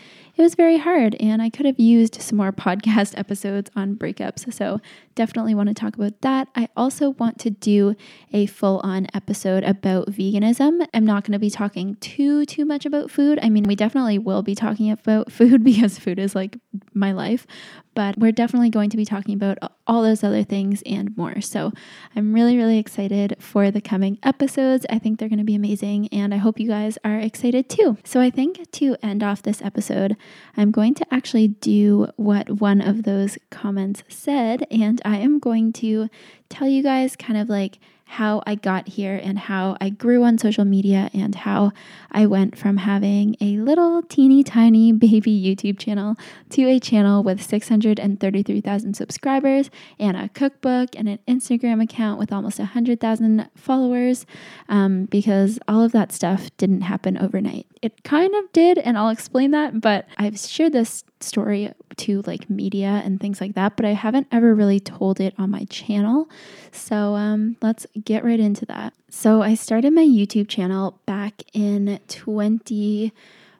it 0.40 0.42
was 0.42 0.54
very 0.54 0.78
hard 0.78 1.16
and 1.20 1.42
I 1.42 1.50
could 1.50 1.66
have 1.66 1.78
used 1.78 2.22
some 2.22 2.38
more 2.38 2.50
podcast 2.50 3.12
episodes 3.18 3.70
on 3.76 3.94
breakups. 3.94 4.50
So 4.54 4.80
definitely 5.14 5.54
want 5.54 5.68
to 5.68 5.74
talk 5.74 5.96
about 5.96 6.18
that. 6.22 6.48
I 6.56 6.70
also 6.74 7.10
want 7.10 7.38
to 7.40 7.50
do 7.50 7.94
a 8.32 8.46
full-on 8.46 9.08
episode 9.12 9.64
about 9.64 10.10
veganism. 10.10 10.86
I'm 10.94 11.04
not 11.04 11.24
going 11.24 11.34
to 11.34 11.38
be 11.38 11.50
talking 11.50 11.96
too 11.96 12.46
too 12.46 12.64
much 12.64 12.86
about 12.86 13.10
food. 13.10 13.38
I 13.42 13.50
mean, 13.50 13.64
we 13.64 13.76
definitely 13.76 14.18
will 14.18 14.42
be 14.42 14.54
talking 14.54 14.90
about 14.90 15.30
food 15.38 15.62
because 15.62 15.98
food 15.98 16.18
is 16.18 16.34
like 16.34 16.56
my 16.94 17.12
life, 17.12 17.46
but 17.94 18.16
we're 18.16 18.32
definitely 18.32 18.70
going 18.70 18.88
to 18.88 18.96
be 18.96 19.04
talking 19.04 19.34
about 19.34 19.58
all 19.86 20.02
those 20.02 20.24
other 20.24 20.42
things 20.42 20.82
and 20.86 21.14
more. 21.18 21.42
So 21.42 21.70
I'm 22.16 22.32
really, 22.32 22.56
really 22.56 22.78
excited 22.78 23.36
for 23.40 23.70
the 23.70 23.82
coming 23.82 24.18
episodes. 24.22 24.86
I 24.88 24.98
think 24.98 25.18
they're 25.18 25.28
going 25.28 25.38
to 25.38 25.44
be 25.44 25.54
amazing, 25.54 26.08
and 26.08 26.32
I 26.32 26.38
hope 26.38 26.58
you 26.58 26.68
guys 26.68 26.96
are 27.04 27.18
excited 27.18 27.68
too. 27.68 27.89
So 28.04 28.20
I 28.20 28.30
think 28.30 28.70
to 28.72 28.96
end 29.02 29.22
off 29.22 29.42
this 29.42 29.62
episode, 29.62 30.16
I'm 30.56 30.70
going 30.70 30.94
to 30.94 31.06
actually 31.10 31.48
do 31.48 32.08
what 32.16 32.60
one 32.60 32.80
of 32.80 33.04
those 33.04 33.38
comments 33.50 34.02
said, 34.08 34.66
and 34.70 35.00
I 35.04 35.18
am 35.18 35.38
going 35.38 35.72
to 35.74 36.08
tell 36.48 36.68
you 36.68 36.82
guys 36.82 37.16
kind 37.16 37.38
of 37.38 37.48
like 37.48 37.78
how 38.10 38.42
I 38.44 38.56
got 38.56 38.88
here 38.88 39.20
and 39.22 39.38
how 39.38 39.76
I 39.80 39.88
grew 39.88 40.24
on 40.24 40.36
social 40.36 40.64
media 40.64 41.10
and 41.14 41.32
how 41.32 41.70
I 42.10 42.26
went 42.26 42.58
from 42.58 42.78
having 42.78 43.36
a 43.40 43.58
little 43.58 44.02
teeny 44.02 44.42
tiny 44.42 44.90
baby 45.06 45.40
YouTube 45.40 45.78
channel 45.78 46.16
to 46.50 46.64
a 46.64 46.80
channel 46.80 47.22
with 47.22 47.40
633,000 47.40 48.94
subscribers 48.94 49.70
and 50.00 50.16
a 50.16 50.28
cookbook 50.28 50.96
and 50.96 51.08
an 51.08 51.20
Instagram 51.28 51.80
account 51.80 52.18
with 52.18 52.32
almost 52.32 52.58
100,000 52.58 53.48
followers 53.54 54.26
um, 54.68 55.04
because 55.04 55.60
all 55.68 55.84
of 55.84 55.92
that 55.92 56.10
stuff 56.10 56.50
didn't 56.56 56.80
happen 56.80 57.16
overnight. 57.16 57.68
It 57.80 58.02
kind 58.02 58.34
of 58.34 58.50
did, 58.52 58.78
and 58.78 58.98
I'll 58.98 59.10
explain 59.10 59.52
that, 59.52 59.80
but 59.80 60.06
I've 60.18 60.38
shared 60.38 60.72
this 60.72 61.04
story 61.22 61.72
to 61.96 62.22
like 62.22 62.48
media 62.48 63.02
and 63.04 63.20
things 63.20 63.40
like 63.40 63.54
that, 63.54 63.76
but 63.76 63.84
I 63.84 63.92
haven't 63.92 64.26
ever 64.32 64.54
really 64.54 64.80
told 64.80 65.20
it 65.20 65.34
on 65.38 65.50
my 65.50 65.64
channel. 65.64 66.28
So 66.72 67.14
um, 67.14 67.56
let's 67.60 67.86
get 68.04 68.24
right 68.24 68.40
into 68.40 68.66
that. 68.66 68.94
So 69.08 69.42
I 69.42 69.54
started 69.54 69.92
my 69.92 70.04
YouTube 70.04 70.48
channel 70.48 70.98
back 71.06 71.42
in 71.52 72.00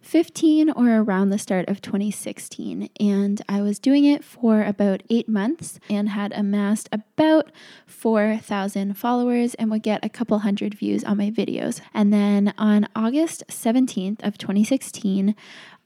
2015 0.02 0.70
or 0.70 1.02
around 1.02 1.28
the 1.28 1.38
start 1.38 1.68
of 1.68 1.82
2016, 1.82 2.88
and 2.98 3.42
I 3.48 3.60
was 3.60 3.78
doing 3.78 4.06
it 4.06 4.24
for 4.24 4.62
about 4.64 5.02
eight 5.10 5.28
months 5.28 5.78
and 5.90 6.08
had 6.08 6.32
amassed 6.32 6.88
about 6.90 7.52
4,000 7.86 8.96
followers 8.96 9.54
and 9.54 9.70
would 9.70 9.82
get 9.82 10.04
a 10.04 10.08
couple 10.08 10.38
hundred 10.40 10.74
views 10.74 11.04
on 11.04 11.18
my 11.18 11.30
videos. 11.30 11.80
And 11.92 12.12
then 12.12 12.54
on 12.56 12.88
August 12.96 13.44
17th 13.48 14.26
of 14.26 14.38
2016, 14.38 15.36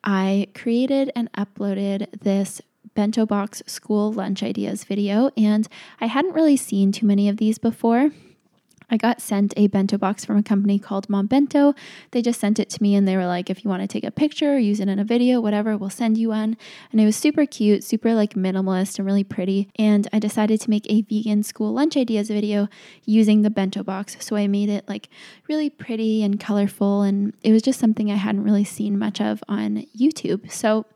I 0.05 0.47
created 0.55 1.11
and 1.17 1.31
uploaded 1.33 2.21
this 2.21 2.63
bento 2.95 3.27
box 3.27 3.63
school 3.67 4.13
lunch 4.13 4.43
ideas 4.43 4.85
video, 4.85 5.31
and 5.37 5.67
I 6.01 6.07
hadn't 6.07 6.35
really 6.35 6.57
seen 6.57 6.93
too 6.93 7.07
many 7.07 7.29
of 7.29 7.39
these 7.39 7.59
before. 7.59 8.11
I 8.91 8.97
got 8.97 9.21
sent 9.21 9.55
a 9.57 9.67
bento 9.67 9.99
box 9.99 10.25
from 10.25 10.37
a 10.37 10.43
company 10.43 10.79
called 10.79 11.09
Monbento. 11.09 11.77
They 12.11 12.23
just 12.23 12.41
sent 12.41 12.59
it 12.59 12.71
to 12.71 12.83
me 12.83 12.95
and 12.95 13.09
they 13.09 13.17
were 13.17 13.27
like, 13.27 13.51
if 13.51 13.65
you 13.65 13.71
want 13.71 13.83
to 13.83 13.89
take 13.89 14.05
a 14.05 14.11
picture 14.11 14.55
or 14.55 14.59
use 14.59 14.81
it 14.81 14.89
in 14.89 14.99
a 14.99 15.05
video, 15.05 15.41
whatever, 15.41 15.77
we'll 15.77 15.91
send 15.91 16.19
you 16.19 16.29
one. 16.29 16.57
And 16.93 17.01
it 17.01 17.05
was 17.05 17.17
super 17.17 17.47
cute, 17.47 17.83
super 17.85 18.15
like 18.15 18.35
minimalist 18.35 18.99
and 18.99 19.07
really 19.07 19.25
pretty. 19.25 19.69
And 19.77 20.09
I 20.13 20.19
decided 20.19 20.61
to 20.61 20.71
make 20.71 20.87
a 20.91 21.03
vegan 21.03 21.43
school 21.43 21.73
lunch 21.73 21.97
ideas 21.97 22.29
video 22.29 22.69
using 23.05 23.43
the 23.43 23.51
bento 23.51 23.83
box. 23.83 24.17
So 24.21 24.37
I 24.37 24.47
made 24.47 24.69
it 24.69 24.89
like 24.89 25.09
really 25.49 25.71
pretty 25.71 26.23
and 26.23 26.39
colorful. 26.39 27.03
And 27.03 27.35
it 27.43 27.53
was 27.53 27.63
just 27.63 27.81
something 27.81 28.11
I 28.11 28.17
hadn't 28.17 28.45
really 28.45 28.65
seen 28.65 28.99
much 28.99 29.21
of 29.21 29.43
on 29.49 29.87
YouTube. 29.97 30.51
So 30.51 30.87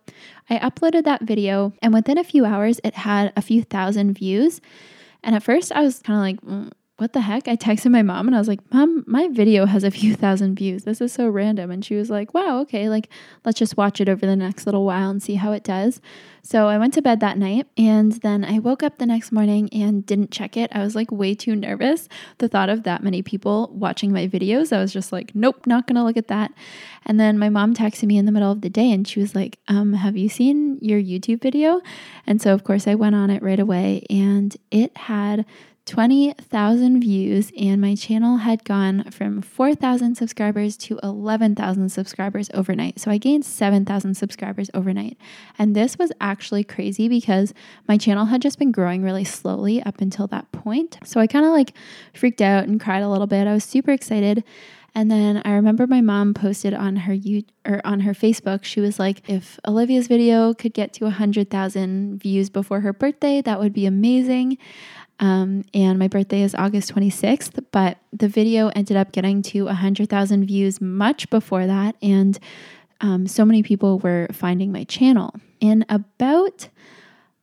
I 0.51 0.59
uploaded 0.59 1.05
that 1.05 1.23
video 1.23 1.73
and 1.83 1.93
within 1.93 2.19
a 2.19 2.25
few 2.25 2.45
hours, 2.45 2.81
it 2.85 2.95
had 2.95 3.33
a 3.37 3.43
few 3.43 3.63
thousand 3.63 4.15
views. 4.15 4.61
And 5.23 5.35
at 5.35 5.43
first, 5.43 5.73
I 5.73 5.83
was 5.83 6.01
kind 6.01 6.17
of 6.17 6.23
like, 6.23 6.41
mm, 6.41 6.73
what 6.99 7.13
the 7.13 7.21
heck? 7.21 7.47
I 7.47 7.55
texted 7.55 7.93
my 7.93 8.03
mom 8.03 8.27
and 8.27 8.35
I 8.35 8.41
was 8.41 8.49
like, 8.49 8.59
Mom, 8.73 9.05
my 9.07 9.29
video 9.29 9.67
has 9.67 9.85
a 9.85 9.91
few 9.91 10.17
thousand 10.17 10.57
views. 10.57 10.83
This 10.83 11.01
is 11.01 11.13
so 11.13 11.29
random. 11.29 11.71
And 11.71 11.85
she 11.85 11.95
was 11.95 12.11
like, 12.11 12.35
Wow, 12.35 12.59
okay, 12.63 12.89
like 12.89 13.09
let's 13.45 13.59
just 13.59 13.77
watch 13.77 14.01
it 14.01 14.09
over 14.09 14.27
the 14.27 14.35
next 14.35 14.67
little 14.67 14.85
while 14.85 15.09
and 15.09 15.23
see 15.23 15.37
how 15.37 15.53
it 15.53 15.63
does. 15.63 16.01
So 16.43 16.67
I 16.67 16.77
went 16.77 16.95
to 16.95 17.03
bed 17.03 17.21
that 17.21 17.39
night 17.39 17.69
and 17.77 18.13
then 18.13 18.45
I 18.45 18.59
woke 18.59 18.83
up 18.83 18.99
the 18.99 19.07
next 19.07 19.31
morning 19.31 19.69
and 19.73 20.05
didn't 20.05 20.33
check 20.33 20.57
it. 20.57 20.73
I 20.75 20.81
was 20.81 20.97
like 20.97 21.13
way 21.13 21.37
too 21.37 21.55
nervous. 21.55 22.09
The 22.39 22.49
thought 22.49 22.69
of 22.69 22.83
that 22.83 23.05
many 23.05 23.23
people 23.23 23.71
watching 23.73 24.13
my 24.13 24.27
videos, 24.27 24.77
I 24.77 24.81
was 24.81 24.93
just 24.93 25.13
like, 25.13 25.37
Nope, 25.37 25.69
not 25.69 25.87
gonna 25.87 26.05
look 26.05 26.17
at 26.17 26.29
that. 26.29 26.53
And 27.07 27.21
then 27.21 27.39
my 27.39 27.49
mom 27.49 27.75
texted 27.75 28.05
me 28.09 28.19
in 28.19 28.27
the 28.27 28.33
middle 28.33 28.51
of 28.51 28.63
the 28.63 28.71
day 28.71 28.91
and 28.91 29.07
she 29.07 29.21
was 29.21 29.37
like, 29.37 29.61
um, 29.69 29.93
Have 29.93 30.17
you 30.17 30.29
seen 30.29 30.79
your 30.83 31.01
YouTube 31.01 31.43
video? 31.43 31.81
And 32.27 32.43
so, 32.43 32.53
of 32.55 32.65
course, 32.65 32.89
I 32.89 32.97
went 32.97 33.15
on 33.15 33.31
it 33.31 33.41
right 33.41 33.61
away 33.61 34.05
and 34.11 34.57
it 34.73 34.97
had 34.97 35.47
20,000 35.89 37.01
views, 37.01 37.51
and 37.59 37.81
my 37.81 37.95
channel 37.95 38.37
had 38.37 38.63
gone 38.63 39.05
from 39.05 39.41
4,000 39.41 40.17
subscribers 40.17 40.77
to 40.77 41.01
11,000 41.03 41.89
subscribers 41.89 42.51
overnight. 42.53 43.01
So 43.01 43.11
I 43.11 43.17
gained 43.17 43.47
7,000 43.47 44.15
subscribers 44.15 44.71
overnight. 44.75 45.17
And 45.59 45.75
this 45.75 45.99
was 45.99 46.13
actually 46.21 46.63
crazy 46.63 47.09
because 47.09 47.55
my 47.89 47.97
channel 47.97 48.27
had 48.27 48.43
just 48.43 48.59
been 48.59 48.71
growing 48.71 49.03
really 49.03 49.25
slowly 49.25 49.83
up 49.83 50.03
until 50.03 50.27
that 50.27 50.53
point. 50.53 50.99
So 51.05 51.21
I 51.21 51.27
kind 51.27 51.47
of 51.47 51.53
like 51.53 51.73
freaked 52.13 52.43
out 52.43 52.65
and 52.65 52.79
cried 52.79 53.03
a 53.03 53.09
little 53.09 53.27
bit. 53.27 53.47
I 53.47 53.55
was 53.55 53.65
super 53.65 53.91
excited. 53.91 54.45
And 54.95 55.11
then 55.11 55.41
I 55.45 55.53
remember 55.53 55.87
my 55.87 56.01
mom 56.01 56.35
posted 56.35 56.75
on 56.75 56.97
her 56.97 57.15
you 57.15 57.45
or 57.65 57.81
on 57.85 58.01
her 58.01 58.13
Facebook. 58.13 58.65
She 58.65 58.81
was 58.81 58.99
like, 58.99 59.23
"If 59.29 59.59
Olivia's 59.67 60.09
video 60.09 60.53
could 60.55 60.75
get 60.75 60.93
to 60.95 61.05
100,000 61.05 62.21
views 62.21 62.51
before 62.51 62.81
her 62.81 62.93
birthday, 62.93 63.41
that 63.41 63.61
would 63.61 63.73
be 63.73 63.87
amazing." 63.87 64.59
Um, 65.21 65.65
and 65.75 65.99
my 65.99 66.09
birthday 66.09 66.43
is 66.43 66.55
August 66.55 66.95
26th, 66.95 67.65
but 67.73 67.99
the 68.13 68.29
video 68.29 68.69
ended 68.69 68.97
up 68.97 69.13
getting 69.13 69.43
to 69.43 69.65
100,000 69.65 70.45
views 70.47 70.81
much 70.81 71.29
before 71.31 71.67
that. 71.67 71.97
And 72.01 72.39
um, 73.01 73.27
so 73.27 73.45
many 73.45 73.63
people 73.63 73.99
were 73.99 74.29
finding 74.33 74.73
my 74.73 74.85
channel. 74.85 75.35
In 75.61 75.85
about 75.89 76.69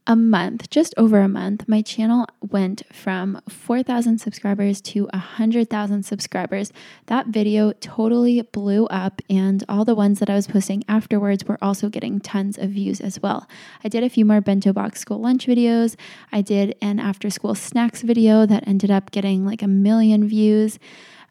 a 0.08 0.16
month, 0.16 0.70
just 0.70 0.94
over 0.98 1.20
a 1.20 1.28
month, 1.28 1.68
my 1.68 1.82
channel 1.82 2.28
went 2.40 2.84
from 2.94 3.42
4,000 3.50 4.20
subscribers 4.20 4.80
to 4.82 5.06
100,000 5.06 6.04
subscribers. 6.04 6.72
That 7.08 7.28
video 7.28 7.72
totally 7.74 8.42
blew 8.42 8.86
up, 8.88 9.22
and 9.30 9.64
all 9.68 9.84
the 9.84 9.96
ones 9.96 10.20
that 10.20 10.30
I 10.30 10.36
was 10.36 10.46
posting 10.46 10.84
afterwards 10.88 11.46
were 11.46 11.58
also 11.60 11.90
getting 11.90 12.20
tons 12.20 12.60
of 12.60 12.70
views 12.70 13.02
as 13.02 13.20
well. 13.20 13.48
I 13.84 13.90
did 13.90 14.04
a 14.04 14.10
few 14.10 14.26
more 14.26 14.42
bento 14.42 14.74
box 14.74 15.00
school 15.00 15.20
lunch 15.20 15.48
videos. 15.48 15.96
I 16.32 16.42
did 16.42 16.76
an 16.82 17.00
after 17.00 17.32
school 17.32 17.56
snacks 17.56 18.04
video 18.04 18.46
that 18.46 18.68
ended 18.68 18.92
up 18.92 19.10
getting 19.10 19.44
like 19.44 19.64
a 19.64 19.68
million 19.68 20.28
views. 20.28 20.78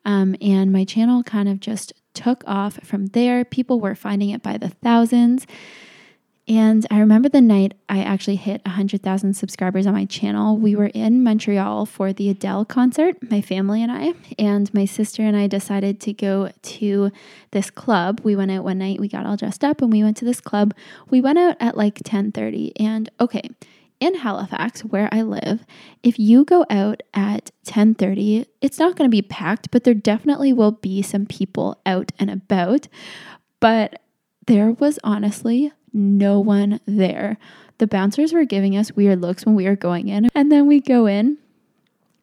Um, 0.04 0.35
and 0.40 0.73
my 0.73 0.85
channel 0.85 1.23
kind 1.23 1.49
of 1.49 1.61
just 1.61 1.93
took 2.12 2.43
off 2.47 2.81
from 2.83 3.07
there. 3.07 3.45
People 3.45 3.81
were 3.81 3.95
finding 3.95 4.31
it 4.31 4.43
by 4.43 4.59
the 4.59 4.69
thousands. 4.69 5.47
And 6.47 6.87
I 6.91 7.01
remember 7.01 7.31
the 7.31 7.41
night 7.41 7.73
I 7.89 8.03
actually 8.03 8.37
hit 8.37 8.61
100,000 8.67 9.33
subscribers 9.33 9.87
on 9.87 9.95
my 9.95 10.05
channel. 10.05 10.59
We 10.59 10.77
were 10.77 10.88
in 10.88 11.23
Montreal 11.23 11.87
for 11.87 12.12
the 12.12 12.29
Adele 12.29 12.66
concert, 12.66 13.16
my 13.31 13.40
family 13.40 13.83
and 13.83 13.90
I. 13.90 14.12
And 14.38 14.73
my 14.75 14.85
sister 14.85 15.23
and 15.23 15.35
I 15.37 15.47
decided 15.47 16.01
to 16.03 16.12
go 16.12 16.51
to 16.62 17.11
this 17.53 17.71
club. 17.71 18.21
We 18.25 18.37
went 18.37 18.51
out 18.51 18.62
one 18.62 18.79
night, 18.79 19.01
we 19.01 19.09
got 19.09 19.25
all 19.25 19.38
dressed 19.38 19.64
up 19.64 19.81
and 19.81 19.90
we 19.90 20.03
went 20.03 20.18
to 20.18 20.27
this 20.27 20.40
club. 20.40 20.75
We 21.09 21.23
went 21.23 21.38
out 21.38 21.57
at 21.61 21.79
like 21.79 22.01
10:30. 22.01 22.73
And 22.79 23.09
okay, 23.21 23.49
in 23.99 24.16
Halifax 24.16 24.83
where 24.85 25.09
I 25.12 25.23
live, 25.23 25.64
if 26.03 26.18
you 26.18 26.45
go 26.45 26.66
out 26.68 27.03
at 27.14 27.53
10:30, 27.66 28.45
it's 28.61 28.79
not 28.79 28.97
going 28.97 29.09
to 29.11 29.14
be 29.14 29.23
packed, 29.23 29.71
but 29.71 29.85
there 29.85 29.95
definitely 29.95 30.53
will 30.53 30.73
be 30.73 31.01
some 31.01 31.25
people 31.25 31.81
out 31.87 32.12
and 32.18 32.31
about. 32.31 32.87
But 33.61 34.03
there 34.47 34.73
was 34.73 34.99
honestly 35.03 35.73
no 35.94 36.40
one 36.40 36.80
there. 36.87 37.38
The 37.78 37.87
bouncers 37.87 38.33
were 38.33 38.44
giving 38.44 38.76
us 38.76 38.92
weird 38.92 39.20
looks 39.20 39.46
when 39.46 39.54
we 39.54 39.64
were 39.64 39.76
going 39.76 40.09
in, 40.09 40.28
and 40.35 40.52
then 40.52 40.66
we 40.66 40.80
go 40.80 41.07
in 41.07 41.38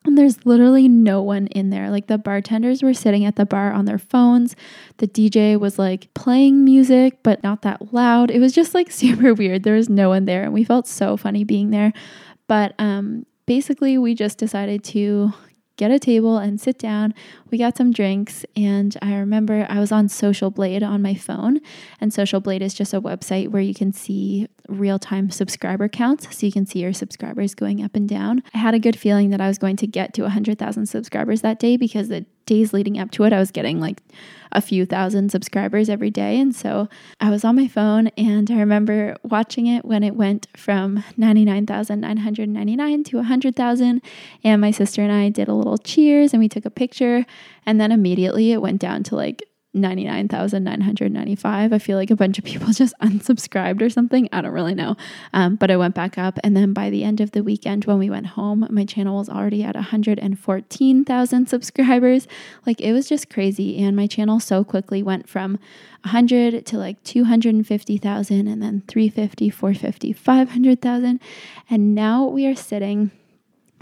and 0.03 0.17
there's 0.17 0.45
literally 0.45 0.88
no 0.88 1.21
one 1.21 1.47
in 1.47 1.69
there. 1.69 1.91
Like 1.91 2.07
the 2.07 2.17
bartenders 2.17 2.81
were 2.81 2.93
sitting 2.93 3.23
at 3.23 3.36
the 3.36 3.45
bar 3.45 3.71
on 3.71 3.86
their 3.86 3.99
phones. 3.99 4.55
The 4.97 5.07
DJ 5.07 5.60
was 5.60 5.77
like 5.77 6.12
playing 6.13 6.63
music, 6.63 7.19
but 7.21 7.43
not 7.43 7.62
that 7.62 7.93
loud. 7.93 8.31
It 8.31 8.39
was 8.39 8.53
just 8.53 8.73
like 8.73 8.91
super 8.91 9.34
weird. 9.34 9.63
There 9.63 9.75
was 9.75 9.89
no 9.89 10.10
one 10.10 10.25
there, 10.25 10.43
and 10.43 10.53
we 10.53 10.63
felt 10.63 10.88
so 10.88 11.17
funny 11.17 11.43
being 11.43 11.69
there. 11.69 11.93
But 12.47 12.73
um, 12.79 13.25
basically, 13.45 13.97
we 13.97 14.15
just 14.15 14.38
decided 14.38 14.84
to 14.86 15.34
get 15.82 15.89
a 15.89 15.98
table 15.98 16.38
and 16.38 16.62
sit 16.62 16.78
down. 16.78 17.12
We 17.50 17.58
got 17.58 17.76
some 17.76 17.91
drinks, 17.91 18.46
and 18.56 18.96
I 19.02 19.15
remember 19.15 19.65
I 19.67 19.80
was 19.80 19.91
on 19.91 20.10
Social 20.10 20.52
Blade 20.52 20.84
on 20.84 21.02
my 21.02 21.15
phone. 21.15 21.60
And 22.00 22.13
Social 22.13 22.39
Blade 22.39 22.62
is 22.62 22.76
just 22.76 22.94
a 22.94 23.02
website 23.02 23.48
where 23.48 23.63
you 23.63 23.74
can 23.74 23.91
see 23.91 24.48
real 24.70 25.00
time 25.00 25.32
subscriber 25.32 25.89
counts. 25.89 26.38
So 26.38 26.46
you 26.46 26.52
can 26.52 26.67
see 26.67 26.80
your 26.80 26.94
subscribers 26.94 27.56
going 27.56 27.84
up 27.84 27.96
and 27.96 28.08
down. 28.08 28.44
I 28.54 28.60
had 28.60 28.76
a 28.76 28.80
good 28.80 28.96
feeling 28.96 29.32
that 29.32 29.41
I 29.41 29.48
was 29.48 29.58
going 29.58 29.76
to 29.78 29.88
get 29.88 30.13
to 30.13 30.22
100,000 30.22 30.86
subscribers 30.86 31.41
that 31.41 31.58
day 31.58 31.78
because 31.78 32.10
the 32.10 32.28
days 32.52 32.74
leading 32.74 33.00
up 33.00 33.12
to 33.12 33.24
it, 33.24 33.32
I 33.32 33.40
was 33.40 33.50
getting 33.50 33.80
like 33.80 34.02
a 34.52 34.60
few 34.60 34.86
thousand 34.86 35.32
subscribers 35.32 35.90
every 35.90 36.10
day. 36.10 36.38
And 36.38 36.54
so 36.54 36.90
I 37.22 37.30
was 37.30 37.46
on 37.46 37.56
my 37.56 37.70
phone 37.70 38.08
and 38.18 38.52
I 38.52 38.60
remember 38.60 39.16
watching 39.24 39.68
it 39.68 39.86
when 39.86 40.04
it 40.04 40.16
went 40.16 40.48
from 40.58 41.02
99,999 41.16 43.04
to 43.06 43.16
100,000. 43.18 44.02
And 44.44 44.62
my 44.62 44.72
sister 44.72 45.02
and 45.02 45.14
I 45.14 45.30
did 45.30 45.48
a 45.48 45.54
little 45.54 45.78
cheers 45.78 46.34
and 46.34 46.42
we 46.42 46.50
took 46.50 46.66
a 46.66 46.70
picture. 46.70 47.26
And 47.66 47.80
then 47.80 47.94
immediately 47.94 48.52
it 48.52 48.62
went 48.62 48.82
down 48.82 49.04
to 49.04 49.16
like 49.16 49.44
99,995. 49.73 51.71
I 51.73 51.77
feel 51.77 51.97
like 51.97 52.12
a 52.12 52.15
bunch 52.15 52.38
of 52.38 52.43
people 52.43 52.71
just 52.73 52.93
unsubscribed 53.01 53.81
or 53.81 53.89
something. 53.89 54.27
I 54.31 54.41
don't 54.41 54.51
really 54.51 54.75
know. 54.75 54.97
Um, 55.34 55.55
but 55.55 55.71
I 55.71 55.77
went 55.77 55.95
back 55.95 56.17
up. 56.17 56.39
And 56.43 56.55
then 56.55 56.73
by 56.73 56.89
the 56.89 57.03
end 57.03 57.21
of 57.21 57.31
the 57.31 57.43
weekend, 57.43 57.86
when 57.86 57.97
we 57.97 58.10
went 58.10 58.27
home, 58.27 58.67
my 58.69 58.86
channel 58.86 59.17
was 59.17 59.29
already 59.29 59.63
at 59.63 59.75
114,000 59.75 61.47
subscribers. 61.47 62.27
Like 62.65 62.81
it 62.81 62.91
was 62.93 63.07
just 63.07 63.29
crazy. 63.29 63.81
And 63.81 63.95
my 63.95 64.07
channel 64.07 64.39
so 64.39 64.63
quickly 64.63 65.01
went 65.01 65.29
from 65.29 65.60
100 66.03 66.65
to 66.65 66.77
like 66.77 67.01
250,000 67.03 68.47
and 68.47 68.62
then 68.62 68.84
350, 68.88 69.49
450, 69.49 70.13
500,000. 70.13 71.19
And 71.69 71.95
now 71.95 72.25
we 72.25 72.45
are 72.47 72.55
sitting 72.55 73.12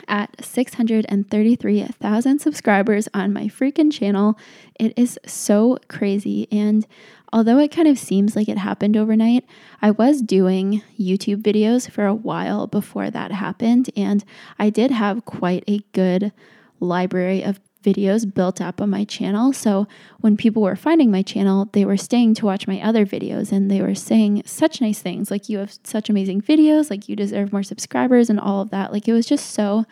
at 0.08 0.44
633,000 0.44 2.40
subscribers 2.40 3.08
on 3.14 3.34
my 3.34 3.46
freaking 3.46 3.92
channel. 3.92 4.38
It 4.80 4.94
is 4.98 5.20
so 5.26 5.78
crazy. 5.88 6.48
And 6.52 6.88
although 7.32 7.60
it 7.60 7.72
kind 7.72 7.88
of 7.88 8.00
seems 8.00 8.36
like 8.36 8.50
it 8.50 8.58
happened 8.58 8.98
overnight, 8.98 9.46
I 9.82 9.92
was 9.92 10.22
doing 10.22 10.82
YouTube 11.00 11.42
videos 11.42 11.90
for 11.90 12.06
a 12.06 12.16
while 12.16 12.68
before 12.68 13.10
that 13.10 13.32
happened. 13.32 13.90
And 13.96 14.24
I 14.58 14.70
did 14.70 14.92
have 14.92 15.26
quite 15.26 15.64
a 15.68 15.80
good 15.94 16.32
library 16.80 17.44
of 17.44 17.60
videos 17.84 18.32
built 18.32 18.60
up 18.60 18.82
on 18.82 18.89
my 18.89 19.04
channel. 19.04 19.54
So 19.54 19.88
when 20.20 20.36
people 20.36 20.62
were 20.62 20.76
finding 20.76 21.12
my 21.12 21.22
channel, 21.22 21.70
they 21.72 21.86
were 21.86 21.98
staying 21.98 22.34
to 22.36 22.46
watch 22.46 22.68
my 22.68 22.82
other 22.82 23.06
videos 23.06 23.52
and 23.52 23.72
they 23.72 23.82
were 23.82 23.96
saying 23.96 24.44
such 24.46 24.82
nice 24.82 25.02
things 25.02 25.32
like, 25.32 25.50
you 25.50 25.60
have 25.60 25.78
such 25.84 26.10
amazing 26.10 26.42
videos, 26.42 26.89
like, 26.89 27.08
you 27.08 27.15
deserve 27.15 27.54
more 27.54 27.63
subscribers 27.63 28.30
and 28.30 28.39
all 28.39 28.62
of 28.62 28.70
that. 28.72 28.92
Like, 28.92 29.08
it 29.08 29.13
was 29.13 29.26
just 29.26 29.52
so 29.52 29.86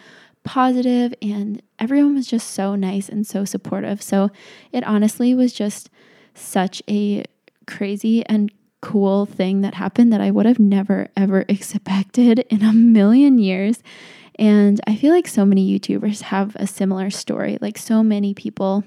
positive 0.43 1.13
and 1.21 1.61
everyone 1.79 2.15
was 2.15 2.27
just 2.27 2.51
so 2.51 2.75
nice 2.75 3.09
and 3.09 3.25
so 3.25 3.45
supportive. 3.45 4.01
So 4.01 4.31
it 4.71 4.83
honestly 4.83 5.33
was 5.33 5.53
just 5.53 5.89
such 6.33 6.81
a 6.89 7.23
crazy 7.65 8.25
and 8.25 8.51
cool 8.81 9.25
thing 9.25 9.61
that 9.61 9.73
happened 9.73 10.13
that 10.13 10.21
I 10.21 10.31
would 10.31 10.45
have 10.45 10.59
never 10.59 11.09
ever 11.17 11.45
expected 11.49 12.39
in 12.49 12.63
a 12.63 12.73
million 12.73 13.37
years. 13.37 13.81
And 14.39 14.79
I 14.85 14.95
feel 14.95 15.13
like 15.13 15.27
so 15.27 15.45
many 15.45 15.67
YouTubers 15.67 16.21
have 16.23 16.55
a 16.55 16.67
similar 16.67 17.09
story. 17.09 17.57
Like 17.59 17.77
so 17.77 18.03
many 18.03 18.33
people 18.33 18.83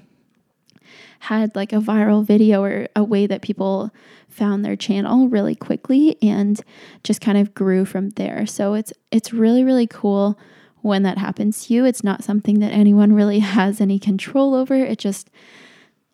had 1.19 1.55
like 1.55 1.71
a 1.71 1.77
viral 1.77 2.25
video 2.25 2.63
or 2.63 2.87
a 2.95 3.03
way 3.03 3.27
that 3.27 3.41
people 3.41 3.91
found 4.27 4.63
their 4.63 4.75
channel 4.75 5.27
really 5.27 5.55
quickly 5.55 6.17
and 6.21 6.61
just 7.03 7.21
kind 7.21 7.37
of 7.37 7.53
grew 7.53 7.85
from 7.85 8.09
there. 8.11 8.45
So 8.47 8.73
it's 8.73 8.91
it's 9.11 9.33
really 9.33 9.63
really 9.63 9.87
cool 9.87 10.39
when 10.81 11.03
that 11.03 11.17
happens 11.17 11.65
to 11.65 11.73
you. 11.73 11.85
It's 11.85 12.03
not 12.03 12.23
something 12.23 12.59
that 12.59 12.71
anyone 12.71 13.13
really 13.13 13.39
has 13.57 13.79
any 13.81 13.99
control 13.99 14.55
over. 14.55 14.73
It 14.73 14.99
just, 14.99 15.29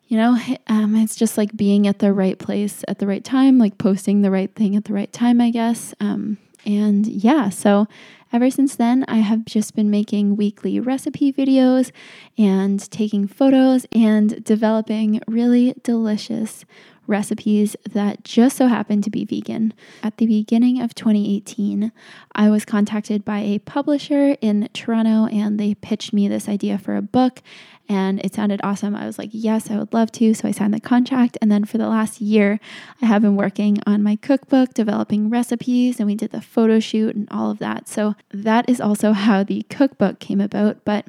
you 0.08 0.16
know, 0.16 0.38
um, 0.66 0.94
it's 0.96 1.16
just 1.16 1.38
like 1.38 1.56
being 1.56 1.86
at 1.86 2.00
the 2.00 2.12
right 2.12 2.38
place 2.38 2.84
at 2.86 2.98
the 2.98 3.06
right 3.06 3.24
time, 3.24 3.58
like 3.58 3.78
posting 3.78 4.22
the 4.22 4.30
right 4.30 4.54
thing 4.54 4.76
at 4.76 4.84
the 4.84 4.92
right 4.92 5.12
time, 5.12 5.40
I 5.40 5.50
guess. 5.50 5.94
Um, 6.00 6.38
and 6.64 7.06
yeah, 7.06 7.48
so 7.48 7.86
ever 8.32 8.50
since 8.50 8.76
then, 8.76 9.04
I 9.08 9.16
have 9.16 9.44
just 9.44 9.74
been 9.74 9.90
making 9.90 10.36
weekly 10.36 10.80
recipe 10.80 11.32
videos 11.32 11.90
and 12.36 12.90
taking 12.90 13.26
photos 13.26 13.86
and 13.92 14.44
developing 14.44 15.20
really 15.26 15.74
delicious 15.82 16.64
recipes 17.08 17.74
that 17.90 18.22
just 18.22 18.56
so 18.56 18.66
happen 18.68 19.02
to 19.02 19.10
be 19.10 19.24
vegan. 19.24 19.74
At 20.02 20.18
the 20.18 20.26
beginning 20.26 20.80
of 20.80 20.94
2018, 20.94 21.90
I 22.34 22.50
was 22.50 22.64
contacted 22.64 23.24
by 23.24 23.40
a 23.40 23.58
publisher 23.58 24.36
in 24.40 24.68
Toronto 24.72 25.26
and 25.26 25.58
they 25.58 25.74
pitched 25.74 26.12
me 26.12 26.28
this 26.28 26.48
idea 26.48 26.78
for 26.78 26.94
a 26.94 27.02
book 27.02 27.42
and 27.88 28.20
it 28.20 28.34
sounded 28.34 28.60
awesome. 28.62 28.94
I 28.94 29.06
was 29.06 29.18
like, 29.18 29.30
yes, 29.32 29.70
I 29.70 29.78
would 29.78 29.94
love 29.94 30.12
to. 30.12 30.34
So 30.34 30.46
I 30.46 30.50
signed 30.50 30.74
the 30.74 30.80
contract. 30.80 31.38
And 31.40 31.50
then 31.50 31.64
for 31.64 31.78
the 31.78 31.88
last 31.88 32.20
year, 32.20 32.60
I 33.00 33.06
have 33.06 33.22
been 33.22 33.36
working 33.36 33.78
on 33.86 34.02
my 34.02 34.16
cookbook, 34.16 34.74
developing 34.74 35.30
recipes, 35.30 35.98
and 35.98 36.06
we 36.06 36.14
did 36.14 36.30
the 36.30 36.42
photo 36.42 36.80
shoot 36.80 37.16
and 37.16 37.26
all 37.30 37.50
of 37.50 37.58
that. 37.60 37.88
So 37.88 38.14
that 38.30 38.68
is 38.68 38.80
also 38.80 39.12
how 39.12 39.42
the 39.42 39.62
cookbook 39.70 40.18
came 40.18 40.40
about. 40.40 40.84
But 40.84 41.06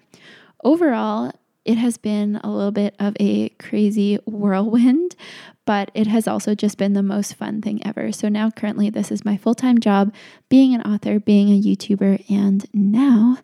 overall, 0.64 1.34
it 1.66 1.78
has 1.78 1.98
been 1.98 2.38
a 2.38 2.50
little 2.50 2.72
bit 2.72 2.96
of 2.98 3.16
a 3.20 3.50
crazy 3.50 4.16
whirlwind, 4.26 5.16
but 5.70 5.92
it 5.94 6.08
has 6.08 6.28
also 6.28 6.56
just 6.56 6.80
been 6.80 6.94
the 6.94 7.04
most 7.04 7.36
fun 7.36 7.62
thing 7.62 7.80
ever. 7.86 8.12
So 8.12 8.28
now, 8.28 8.50
currently, 8.50 8.90
this 8.90 9.12
is 9.12 9.24
my 9.24 9.38
full 9.38 9.54
time 9.54 9.80
job 9.80 10.12
being 10.50 10.74
an 10.74 10.82
author, 10.82 11.20
being 11.20 11.50
a 11.50 11.62
YouTuber, 11.62 12.28
and 12.28 12.66
now 12.74 13.38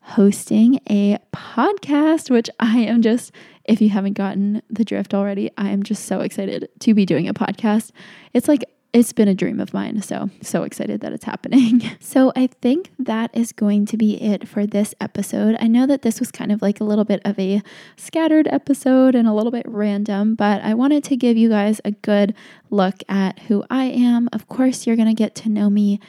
hosting 0.00 0.80
a 0.90 1.18
podcast, 1.32 2.30
which 2.30 2.50
I 2.58 2.78
am 2.78 3.00
just, 3.00 3.30
if 3.62 3.80
you 3.80 3.90
haven't 3.90 4.14
gotten 4.14 4.60
the 4.68 4.84
drift 4.84 5.14
already, 5.14 5.52
I 5.56 5.68
am 5.68 5.84
just 5.84 6.06
so 6.06 6.18
excited 6.18 6.68
to 6.80 6.94
be 6.94 7.06
doing 7.06 7.28
a 7.28 7.32
podcast. 7.32 7.92
It's 8.32 8.48
like 8.48 8.64
it's 8.92 9.12
been 9.12 9.28
a 9.28 9.34
dream 9.34 9.60
of 9.60 9.74
mine. 9.74 10.00
So, 10.02 10.30
so 10.40 10.62
excited 10.62 11.00
that 11.02 11.12
it's 11.12 11.24
happening. 11.24 11.82
so, 12.00 12.32
I 12.34 12.46
think 12.46 12.90
that 12.98 13.30
is 13.34 13.52
going 13.52 13.86
to 13.86 13.96
be 13.96 14.20
it 14.20 14.48
for 14.48 14.66
this 14.66 14.94
episode. 15.00 15.56
I 15.60 15.66
know 15.66 15.86
that 15.86 16.02
this 16.02 16.20
was 16.20 16.30
kind 16.30 16.50
of 16.50 16.62
like 16.62 16.80
a 16.80 16.84
little 16.84 17.04
bit 17.04 17.20
of 17.24 17.38
a 17.38 17.62
scattered 17.96 18.48
episode 18.48 19.14
and 19.14 19.28
a 19.28 19.32
little 19.32 19.52
bit 19.52 19.66
random, 19.68 20.34
but 20.34 20.62
I 20.62 20.74
wanted 20.74 21.04
to 21.04 21.16
give 21.16 21.36
you 21.36 21.48
guys 21.48 21.80
a 21.84 21.90
good 21.90 22.34
look 22.70 22.96
at 23.08 23.38
who 23.40 23.64
I 23.70 23.84
am. 23.84 24.28
Of 24.32 24.48
course, 24.48 24.86
you're 24.86 24.96
going 24.96 25.08
to 25.08 25.14
get 25.14 25.34
to 25.36 25.48
know 25.48 25.68
me 25.68 26.00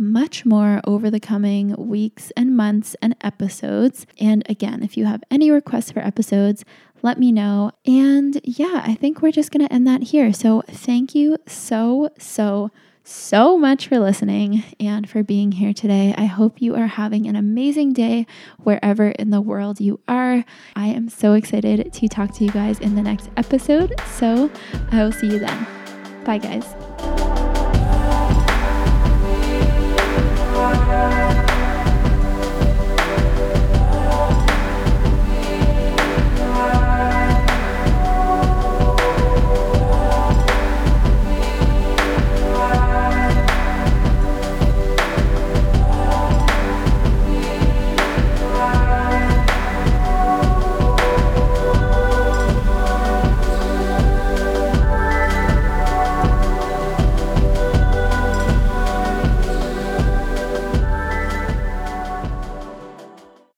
much 0.00 0.46
more 0.46 0.80
over 0.84 1.10
the 1.10 1.20
coming 1.20 1.74
weeks 1.76 2.32
and 2.34 2.56
months 2.56 2.96
and 3.02 3.14
episodes. 3.20 4.06
And 4.18 4.42
again, 4.48 4.82
if 4.82 4.96
you 4.96 5.04
have 5.04 5.22
any 5.30 5.50
requests 5.50 5.90
for 5.90 6.00
episodes, 6.00 6.64
let 7.02 7.18
me 7.18 7.32
know. 7.32 7.72
And 7.86 8.40
yeah, 8.44 8.82
I 8.84 8.94
think 8.94 9.22
we're 9.22 9.32
just 9.32 9.50
going 9.50 9.66
to 9.66 9.72
end 9.72 9.86
that 9.86 10.04
here. 10.04 10.32
So 10.32 10.62
thank 10.68 11.14
you 11.14 11.36
so, 11.46 12.10
so 12.18 12.70
so 13.02 13.58
much 13.58 13.88
for 13.88 13.98
listening 13.98 14.62
and 14.78 15.08
for 15.08 15.22
being 15.22 15.52
here 15.52 15.72
today. 15.72 16.14
I 16.16 16.26
hope 16.26 16.62
you 16.62 16.76
are 16.76 16.86
having 16.86 17.26
an 17.26 17.34
amazing 17.34 17.92
day 17.92 18.26
wherever 18.58 19.08
in 19.10 19.30
the 19.30 19.40
world 19.40 19.80
you 19.80 20.00
are. 20.06 20.44
I 20.76 20.86
am 20.86 21.08
so 21.08 21.32
excited 21.34 21.92
to 21.92 22.08
talk 22.08 22.32
to 22.34 22.44
you 22.44 22.50
guys 22.50 22.78
in 22.78 22.94
the 22.94 23.02
next 23.02 23.30
episode. 23.36 23.94
So 24.06 24.50
I 24.92 25.02
will 25.02 25.12
see 25.12 25.28
you 25.28 25.38
then. 25.38 25.66
Bye, 26.24 26.38
guys. 26.38 26.74